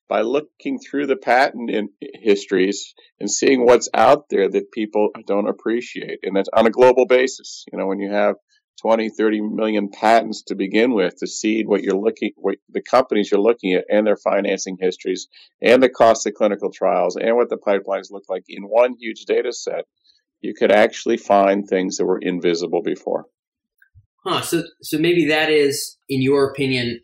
by 0.08 0.22
looking 0.22 0.78
through 0.78 1.06
the 1.06 1.16
patent 1.16 1.90
histories 2.00 2.94
and 3.18 3.30
seeing 3.30 3.64
what's 3.64 3.88
out 3.94 4.24
there 4.30 4.48
that 4.48 4.72
people 4.72 5.08
don't 5.26 5.48
appreciate. 5.48 6.20
And 6.22 6.36
that's 6.36 6.50
on 6.52 6.66
a 6.66 6.70
global 6.70 7.06
basis. 7.06 7.64
You 7.72 7.78
know, 7.78 7.86
when 7.86 7.98
you 7.98 8.12
have 8.12 8.36
20, 8.82 9.10
30 9.10 9.40
million 9.40 9.88
patents 9.90 10.42
to 10.48 10.54
begin 10.54 10.92
with 10.92 11.16
to 11.16 11.26
seed 11.26 11.66
what 11.66 11.82
you're 11.82 11.96
looking, 11.96 12.32
what 12.36 12.56
the 12.68 12.82
companies 12.82 13.30
you're 13.30 13.40
looking 13.40 13.74
at 13.74 13.84
and 13.88 14.06
their 14.06 14.16
financing 14.16 14.76
histories 14.80 15.28
and 15.60 15.82
the 15.82 15.88
cost 15.88 16.26
of 16.26 16.34
clinical 16.34 16.70
trials 16.70 17.16
and 17.16 17.36
what 17.36 17.48
the 17.48 17.56
pipelines 17.56 18.10
look 18.10 18.24
like 18.28 18.44
in 18.48 18.64
one 18.64 18.94
huge 18.98 19.24
data 19.24 19.52
set, 19.52 19.84
you 20.42 20.54
could 20.54 20.72
actually 20.72 21.16
find 21.16 21.66
things 21.66 21.96
that 21.96 22.04
were 22.04 22.18
invisible 22.18 22.82
before. 22.82 23.26
Huh. 24.24 24.42
So, 24.42 24.64
so 24.82 24.98
maybe 24.98 25.26
that 25.26 25.50
is, 25.50 25.96
in 26.08 26.20
your 26.20 26.50
opinion, 26.50 27.00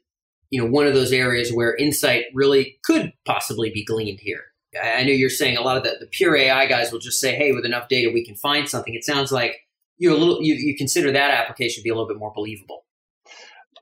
you 0.51 0.63
know 0.63 0.71
one 0.71 0.87
of 0.87 0.95
those 0.95 1.13
areas 1.13 1.53
where 1.53 1.75
insight 1.77 2.25
really 2.35 2.79
could 2.85 3.13
possibly 3.25 3.71
be 3.71 3.85
gleaned 3.85 4.21
here. 4.21 4.45
I 4.83 5.03
know 5.03 5.13
you're 5.13 5.31
saying 5.31 5.57
a 5.57 5.63
lot 5.63 5.77
of 5.79 5.83
the, 5.83 5.97
the 5.99 6.07
pure 6.07 6.37
AI 6.37 6.67
guys 6.67 6.93
will 6.93 6.99
just 6.99 7.21
say, 7.21 7.35
"Hey, 7.35 7.53
with 7.53 7.65
enough 7.65 7.89
data, 7.89 8.11
we 8.13 8.25
can 8.25 8.35
find 8.35 8.69
something." 8.69 8.95
It 8.95 9.05
sounds 9.05 9.33
like 9.33 9.57
you're 9.99 10.15
a 10.15 10.17
little 10.17 10.43
you, 10.43 10.55
you 10.55 10.77
consider 10.77 11.13
that 11.13 11.31
application 11.31 11.81
to 11.81 11.85
be 11.85 11.91
a 11.91 11.95
little 11.95 12.09
bit 12.09 12.19
more 12.19 12.33
believable. 12.35 12.85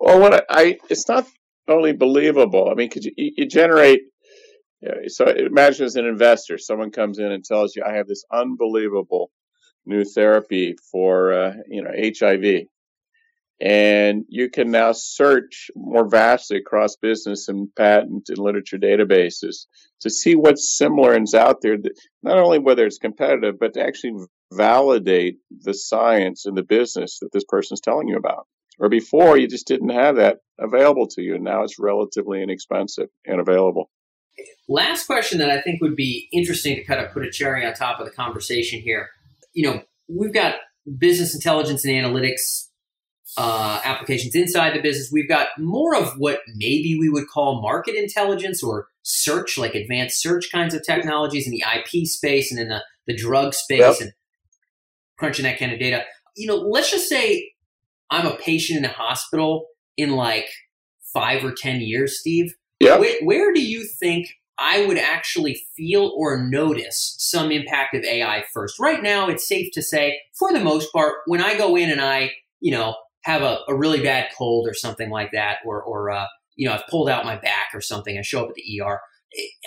Well, 0.00 0.20
what 0.20 0.34
I, 0.34 0.42
I 0.48 0.78
it's 0.88 1.08
not 1.08 1.26
only 1.68 1.92
believable. 1.92 2.68
I 2.70 2.74
mean, 2.74 2.90
could 2.90 3.04
you, 3.04 3.12
you 3.16 3.46
generate? 3.46 4.00
You 4.80 4.88
know, 4.88 4.94
so 5.06 5.26
imagine 5.26 5.86
as 5.86 5.96
an 5.96 6.04
investor, 6.04 6.58
someone 6.58 6.90
comes 6.90 7.18
in 7.18 7.30
and 7.30 7.44
tells 7.44 7.76
you, 7.76 7.82
"I 7.86 7.94
have 7.94 8.06
this 8.06 8.24
unbelievable 8.32 9.30
new 9.86 10.04
therapy 10.04 10.76
for 10.90 11.32
uh, 11.32 11.52
you 11.68 11.82
know 11.82 11.90
HIV," 11.90 12.66
and 13.60 14.24
you 14.28 14.50
can 14.50 14.70
now 14.70 14.92
search 14.92 15.70
more 15.74 16.08
vastly 16.08 16.58
across 16.58 16.96
business 16.96 17.48
and 17.48 17.74
patent 17.74 18.28
and 18.28 18.38
literature 18.38 18.78
databases 18.78 19.66
to 20.00 20.10
see 20.10 20.34
what's 20.34 20.76
similar 20.76 21.14
and 21.14 21.24
is 21.26 21.34
out 21.34 21.62
there. 21.62 21.78
That, 21.78 21.98
not 22.22 22.38
only 22.38 22.58
whether 22.58 22.84
it's 22.84 22.98
competitive, 22.98 23.58
but 23.58 23.74
to 23.74 23.82
actually 23.82 24.26
validate 24.52 25.38
the 25.50 25.74
science 25.74 26.46
and 26.46 26.56
the 26.56 26.62
business 26.62 27.18
that 27.20 27.32
this 27.32 27.44
person 27.44 27.74
is 27.74 27.80
telling 27.80 28.08
you 28.08 28.16
about. 28.16 28.46
Or 28.78 28.88
before, 28.88 29.38
you 29.38 29.48
just 29.48 29.66
didn't 29.66 29.88
have 29.88 30.16
that 30.16 30.38
available 30.58 31.06
to 31.08 31.22
you, 31.22 31.34
and 31.34 31.44
now 31.44 31.62
it's 31.62 31.78
relatively 31.78 32.42
inexpensive 32.42 33.08
and 33.24 33.40
available. 33.40 33.90
Last 34.68 35.06
question 35.06 35.38
that 35.38 35.50
I 35.50 35.62
think 35.62 35.80
would 35.80 35.96
be 35.96 36.28
interesting 36.30 36.76
to 36.76 36.84
kind 36.84 37.00
of 37.00 37.10
put 37.12 37.24
a 37.24 37.30
cherry 37.30 37.64
on 37.64 37.72
top 37.72 38.00
of 38.00 38.06
the 38.06 38.12
conversation 38.12 38.80
here. 38.80 39.10
You 39.56 39.66
know, 39.70 39.82
we've 40.06 40.34
got 40.34 40.56
business 40.98 41.34
intelligence 41.34 41.84
and 41.84 41.94
analytics 41.94 42.66
uh, 43.36 43.80
applications 43.84 44.34
inside 44.34 44.74
the 44.74 44.82
business. 44.82 45.10
We've 45.12 45.28
got 45.28 45.48
more 45.58 45.96
of 45.96 46.12
what 46.18 46.40
maybe 46.54 46.96
we 46.98 47.08
would 47.08 47.26
call 47.28 47.60
market 47.60 47.94
intelligence 47.94 48.62
or 48.62 48.88
search, 49.02 49.58
like 49.58 49.74
advanced 49.74 50.20
search 50.20 50.50
kinds 50.52 50.74
of 50.74 50.82
technologies 50.84 51.46
in 51.46 51.52
the 51.52 51.64
IP 51.74 52.06
space 52.06 52.50
and 52.50 52.60
in 52.60 52.68
the, 52.68 52.82
the 53.06 53.16
drug 53.16 53.54
space 53.54 53.80
yep. 53.80 54.00
and 54.00 54.12
crunching 55.18 55.44
that 55.44 55.58
kind 55.58 55.72
of 55.72 55.78
data. 55.78 56.04
You 56.36 56.46
know, 56.46 56.56
let's 56.56 56.90
just 56.90 57.08
say 57.08 57.52
I'm 58.10 58.26
a 58.26 58.36
patient 58.36 58.78
in 58.78 58.84
a 58.84 58.92
hospital 58.92 59.66
in 59.96 60.10
like 60.12 60.48
five 61.12 61.44
or 61.44 61.52
10 61.52 61.80
years, 61.80 62.20
Steve. 62.20 62.54
Yeah. 62.78 62.98
Where, 62.98 63.16
where 63.22 63.54
do 63.54 63.62
you 63.62 63.84
think 63.84 64.28
I 64.58 64.86
would 64.86 64.98
actually 64.98 65.60
feel 65.76 66.12
or 66.16 66.42
notice 66.42 67.16
some 67.18 67.50
impact 67.50 67.94
of 67.94 68.04
AI 68.04 68.44
first? 68.52 68.78
Right 68.78 69.02
now, 69.02 69.28
it's 69.28 69.46
safe 69.46 69.72
to 69.72 69.82
say, 69.82 70.18
for 70.38 70.52
the 70.52 70.60
most 70.60 70.92
part, 70.92 71.14
when 71.26 71.42
I 71.42 71.56
go 71.56 71.76
in 71.76 71.90
and 71.90 72.00
I, 72.00 72.32
you 72.60 72.72
know, 72.72 72.96
have 73.22 73.42
a, 73.42 73.58
a 73.68 73.76
really 73.76 74.02
bad 74.02 74.28
cold 74.36 74.66
or 74.68 74.74
something 74.74 75.10
like 75.10 75.32
that, 75.32 75.58
or, 75.66 75.82
or 75.82 76.10
uh, 76.10 76.26
you 76.54 76.66
know, 76.66 76.74
I've 76.74 76.86
pulled 76.86 77.08
out 77.08 77.24
my 77.24 77.36
back 77.36 77.68
or 77.74 77.80
something, 77.80 78.16
I 78.18 78.22
show 78.22 78.44
up 78.44 78.48
at 78.48 78.54
the 78.54 78.80
ER, 78.80 79.00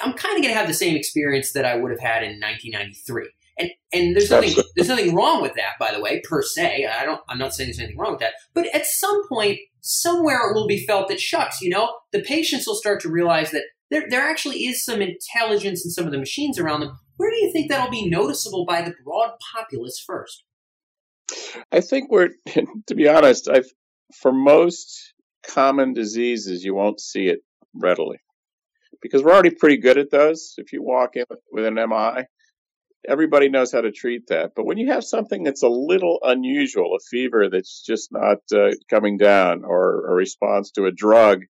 I'm 0.01 0.13
kind 0.13 0.35
of 0.35 0.41
going 0.41 0.53
to 0.53 0.59
have 0.59 0.67
the 0.67 0.73
same 0.73 0.95
experience 0.95 1.51
that 1.53 1.65
I 1.65 1.75
would 1.75 1.91
have 1.91 1.99
had 1.99 2.23
in 2.23 2.39
1993. 2.39 3.29
And, 3.59 3.69
and 3.91 4.15
there's 4.15 4.31
nothing 4.31 4.53
there's 4.75 4.87
nothing 4.87 5.13
wrong 5.13 5.41
with 5.41 5.55
that, 5.55 5.73
by 5.79 5.91
the 5.91 5.99
way, 5.99 6.21
per 6.21 6.41
se. 6.41 6.87
I 6.87 7.03
don't 7.03 7.19
I'm 7.27 7.37
not 7.37 7.53
saying 7.53 7.67
there's 7.67 7.79
anything 7.79 7.97
wrong 7.97 8.11
with 8.11 8.21
that. 8.21 8.33
But 8.53 8.73
at 8.73 8.85
some 8.85 9.27
point, 9.27 9.59
somewhere 9.81 10.49
it 10.49 10.55
will 10.55 10.67
be 10.67 10.85
felt 10.85 11.09
that 11.09 11.19
shucks, 11.19 11.61
you 11.61 11.69
know, 11.69 11.93
the 12.13 12.21
patients 12.21 12.65
will 12.65 12.75
start 12.75 13.01
to 13.01 13.09
realize 13.09 13.51
that 13.51 13.63
there 13.89 14.05
there 14.09 14.21
actually 14.21 14.65
is 14.65 14.83
some 14.83 15.01
intelligence 15.01 15.85
in 15.85 15.91
some 15.91 16.05
of 16.05 16.11
the 16.11 16.17
machines 16.17 16.59
around 16.59 16.81
them. 16.81 16.97
Where 17.17 17.31
do 17.31 17.37
you 17.37 17.51
think 17.51 17.69
that'll 17.69 17.91
be 17.91 18.09
noticeable 18.09 18.65
by 18.65 18.81
the 18.81 18.93
broad 19.03 19.31
populace 19.53 20.01
first? 20.05 20.43
I 21.71 21.81
think 21.81 22.09
we're, 22.09 22.29
to 22.87 22.95
be 22.95 23.07
honest, 23.07 23.49
I've, 23.49 23.69
for 24.21 24.31
most 24.31 25.13
common 25.47 25.93
diseases, 25.93 26.63
you 26.63 26.73
won't 26.73 26.99
see 26.99 27.27
it 27.27 27.39
readily 27.73 28.17
because 29.01 29.23
we're 29.23 29.33
already 29.33 29.51
pretty 29.51 29.77
good 29.77 29.97
at 29.97 30.11
those. 30.11 30.53
If 30.57 30.73
you 30.73 30.83
walk 30.83 31.15
in 31.15 31.25
with 31.51 31.65
an 31.65 31.75
MI, 31.75 32.23
everybody 33.07 33.49
knows 33.49 33.71
how 33.71 33.81
to 33.81 33.91
treat 33.91 34.27
that. 34.27 34.51
But 34.55 34.65
when 34.65 34.77
you 34.77 34.91
have 34.91 35.03
something 35.03 35.43
that's 35.43 35.63
a 35.63 35.69
little 35.69 36.19
unusual, 36.23 36.95
a 36.95 36.99
fever 37.09 37.49
that's 37.49 37.83
just 37.85 38.11
not 38.11 38.37
uh, 38.53 38.71
coming 38.89 39.17
down, 39.17 39.63
or 39.63 40.09
a 40.09 40.13
response 40.13 40.71
to 40.71 40.85
a 40.85 40.91
drug, 40.91 41.43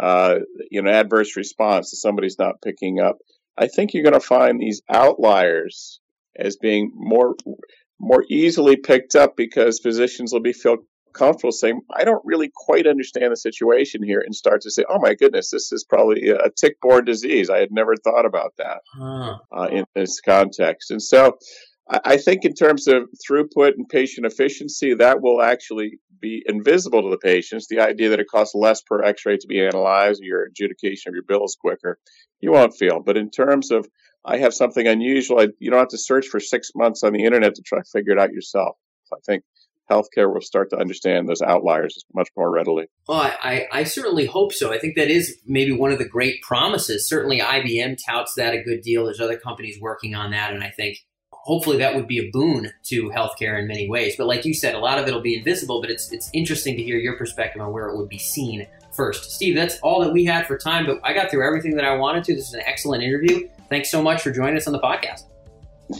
uh, 0.00 0.38
you 0.70 0.82
know, 0.82 0.90
adverse 0.90 1.36
response 1.36 1.90
that 1.90 1.96
somebody's 1.96 2.38
not 2.38 2.62
picking 2.62 3.00
up, 3.00 3.18
I 3.56 3.68
think 3.68 3.92
you're 3.92 4.02
going 4.02 4.14
to 4.14 4.20
find 4.20 4.58
these 4.58 4.80
outliers 4.88 6.00
as 6.36 6.56
being 6.56 6.90
more 6.94 7.34
more 8.02 8.24
easily 8.30 8.76
picked 8.76 9.14
up 9.14 9.36
because 9.36 9.78
physicians 9.78 10.32
will 10.32 10.40
be 10.40 10.54
feel 10.54 10.78
comfortable 11.12 11.52
saying, 11.52 11.82
I 11.94 12.04
don't 12.04 12.22
really 12.24 12.50
quite 12.54 12.86
understand 12.86 13.32
the 13.32 13.36
situation 13.36 14.02
here, 14.02 14.22
and 14.24 14.34
start 14.34 14.62
to 14.62 14.70
say, 14.70 14.84
oh 14.88 14.98
my 15.00 15.14
goodness, 15.14 15.50
this 15.50 15.72
is 15.72 15.84
probably 15.84 16.30
a 16.30 16.50
tick 16.50 16.80
borne 16.80 17.04
disease. 17.04 17.50
I 17.50 17.58
had 17.58 17.72
never 17.72 17.94
thought 17.96 18.24
about 18.24 18.54
that 18.58 18.80
huh. 18.96 19.38
uh, 19.52 19.68
in 19.70 19.84
this 19.94 20.20
context. 20.20 20.90
And 20.90 21.02
so 21.02 21.36
I 21.92 22.18
think, 22.18 22.44
in 22.44 22.54
terms 22.54 22.86
of 22.86 23.08
throughput 23.28 23.72
and 23.76 23.88
patient 23.88 24.24
efficiency, 24.24 24.94
that 24.94 25.20
will 25.20 25.42
actually 25.42 25.98
be 26.20 26.42
invisible 26.46 27.02
to 27.02 27.10
the 27.10 27.18
patients. 27.18 27.66
The 27.68 27.80
idea 27.80 28.10
that 28.10 28.20
it 28.20 28.28
costs 28.30 28.54
less 28.54 28.80
per 28.82 29.02
x 29.02 29.26
ray 29.26 29.38
to 29.38 29.46
be 29.48 29.60
analyzed, 29.60 30.20
your 30.22 30.44
adjudication 30.44 31.10
of 31.10 31.14
your 31.14 31.24
bill 31.24 31.44
is 31.44 31.56
quicker, 31.60 31.98
you 32.40 32.52
won't 32.52 32.76
feel. 32.76 33.00
But 33.04 33.16
in 33.16 33.30
terms 33.30 33.70
of 33.70 33.88
I 34.24 34.38
have 34.38 34.54
something 34.54 34.86
unusual. 34.86 35.40
I, 35.40 35.48
you 35.58 35.70
don't 35.70 35.78
have 35.78 35.88
to 35.88 35.98
search 35.98 36.26
for 36.26 36.40
six 36.40 36.70
months 36.74 37.02
on 37.02 37.12
the 37.12 37.24
internet 37.24 37.54
to 37.54 37.62
try 37.62 37.78
to 37.78 37.90
figure 37.90 38.12
it 38.12 38.18
out 38.18 38.32
yourself. 38.32 38.76
So 39.04 39.16
I 39.16 39.20
think 39.24 39.44
healthcare 39.90 40.32
will 40.32 40.40
start 40.40 40.70
to 40.70 40.76
understand 40.76 41.28
those 41.28 41.42
outliers 41.42 42.04
much 42.14 42.28
more 42.36 42.50
readily. 42.50 42.86
Well, 43.08 43.20
I, 43.42 43.66
I 43.72 43.84
certainly 43.84 44.26
hope 44.26 44.52
so. 44.52 44.72
I 44.72 44.78
think 44.78 44.94
that 44.96 45.10
is 45.10 45.38
maybe 45.46 45.72
one 45.72 45.90
of 45.90 45.98
the 45.98 46.08
great 46.08 46.42
promises. 46.42 47.08
Certainly, 47.08 47.40
IBM 47.40 47.98
touts 48.04 48.34
that 48.34 48.54
a 48.54 48.62
good 48.62 48.82
deal. 48.82 49.06
There's 49.06 49.20
other 49.20 49.38
companies 49.38 49.80
working 49.80 50.14
on 50.14 50.30
that, 50.30 50.52
and 50.52 50.62
I 50.62 50.70
think 50.70 50.98
hopefully 51.42 51.78
that 51.78 51.94
would 51.94 52.06
be 52.06 52.18
a 52.18 52.30
boon 52.30 52.70
to 52.84 53.10
healthcare 53.10 53.58
in 53.58 53.66
many 53.66 53.88
ways. 53.88 54.14
But 54.16 54.26
like 54.26 54.44
you 54.44 54.54
said, 54.54 54.74
a 54.74 54.78
lot 54.78 54.98
of 54.98 55.08
it 55.08 55.14
will 55.14 55.20
be 55.20 55.36
invisible. 55.36 55.80
But 55.80 55.90
it's 55.90 56.12
it's 56.12 56.30
interesting 56.32 56.76
to 56.76 56.82
hear 56.82 56.98
your 56.98 57.16
perspective 57.16 57.60
on 57.62 57.72
where 57.72 57.88
it 57.88 57.96
would 57.96 58.08
be 58.08 58.18
seen 58.18 58.66
first. 58.92 59.32
Steve, 59.32 59.54
that's 59.54 59.78
all 59.80 60.00
that 60.00 60.12
we 60.12 60.24
had 60.24 60.46
for 60.46 60.58
time. 60.58 60.86
But 60.86 61.00
I 61.02 61.12
got 61.12 61.30
through 61.30 61.46
everything 61.46 61.74
that 61.76 61.84
I 61.84 61.96
wanted 61.96 62.24
to. 62.24 62.34
This 62.34 62.48
is 62.48 62.54
an 62.54 62.62
excellent 62.66 63.02
interview. 63.02 63.48
Thanks 63.68 63.90
so 63.90 64.02
much 64.02 64.22
for 64.22 64.30
joining 64.30 64.56
us 64.56 64.66
on 64.66 64.72
the 64.72 64.80
podcast. 64.80 65.24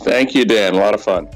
Thank 0.05 0.35
you, 0.35 0.45
Dan. 0.45 0.75
A 0.75 0.79
lot 0.79 0.95
of 0.95 1.03
fun. 1.03 1.29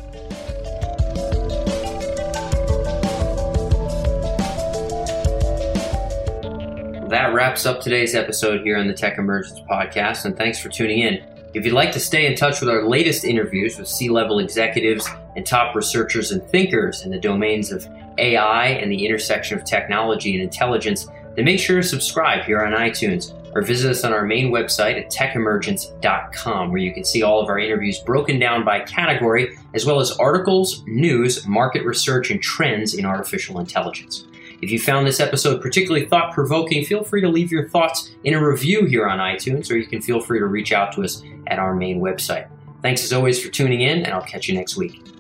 That 7.09 7.33
wraps 7.33 7.65
up 7.65 7.81
today's 7.81 8.17
episode 8.17 8.63
here 8.63 8.77
on 8.77 8.89
the 8.89 8.93
Tech 8.93 9.19
Emergence 9.19 9.61
podcast, 9.71 10.25
and 10.25 10.37
thanks 10.37 10.59
for 10.59 10.69
tuning 10.69 10.99
in. 10.99 11.25
If 11.55 11.65
you'd 11.65 11.73
like 11.73 11.93
to 11.93 12.01
stay 12.01 12.27
in 12.27 12.35
touch 12.35 12.59
with 12.59 12.69
our 12.69 12.85
latest 12.85 13.25
interviews 13.25 13.79
with 13.79 13.87
C 13.87 14.09
level 14.09 14.41
executives 14.41 15.09
and 15.37 15.47
top 15.47 15.77
researchers 15.77 16.33
and 16.33 16.43
thinkers 16.43 17.03
in 17.05 17.13
the 17.13 17.19
domains 17.19 17.71
of 17.71 17.87
AI 18.19 18.67
and 18.67 18.91
the 18.91 19.07
intersection 19.07 19.57
of 19.57 19.65
technology 19.65 20.35
and 20.35 20.43
intelligence, 20.43 21.07
then 21.37 21.45
make 21.45 21.61
sure 21.61 21.81
to 21.81 21.87
subscribe 21.87 22.45
here 22.45 22.61
on 22.61 22.73
iTunes 22.73 23.33
or 23.55 23.63
visit 23.63 23.89
us 23.89 24.03
on 24.03 24.13
our 24.13 24.27
main 24.27 24.51
website 24.51 25.01
at 25.01 25.13
techemergence.com, 25.13 26.73
where 26.73 26.81
you 26.81 26.93
can 26.93 27.05
see 27.05 27.23
all 27.23 27.41
of 27.41 27.49
our 27.49 27.61
interviews 27.61 28.01
broken 28.01 28.41
down 28.41 28.65
by 28.65 28.81
category, 28.81 29.57
as 29.75 29.87
well 29.87 30.01
as 30.01 30.11
articles, 30.19 30.83
news, 30.87 31.47
market 31.47 31.85
research, 31.85 32.33
and 32.33 32.43
trends 32.43 32.95
in 32.95 33.07
artificial 33.07 33.61
intelligence. 33.61 34.27
If 34.65 34.71
you 34.71 34.79
found 34.79 35.07
this 35.07 35.21
episode 35.21 35.61
particularly 35.61 36.07
thought 36.07 36.33
provoking, 36.33 36.87
feel 36.87 37.05
free 37.05 37.21
to 37.21 37.29
leave 37.29 37.53
your 37.53 37.69
thoughts 37.69 38.15
in 38.25 38.33
a 38.33 38.43
review 38.43 38.87
here 38.87 39.07
on 39.07 39.19
iTunes, 39.19 39.71
or 39.71 39.77
you 39.77 39.87
can 39.87 40.01
feel 40.01 40.23
free 40.23 40.39
to 40.39 40.47
reach 40.47 40.73
out 40.73 40.95
to 40.95 41.03
us 41.03 41.23
at 41.49 41.59
our 41.59 41.75
main 41.75 42.01
website. 42.01 42.49
Thanks 42.81 43.05
as 43.05 43.13
always 43.13 43.45
for 43.45 43.51
tuning 43.51 43.83
in, 43.83 44.05
and 44.05 44.15
I'll 44.15 44.23
catch 44.23 44.49
you 44.49 44.55
next 44.55 44.79
week. 44.79 45.14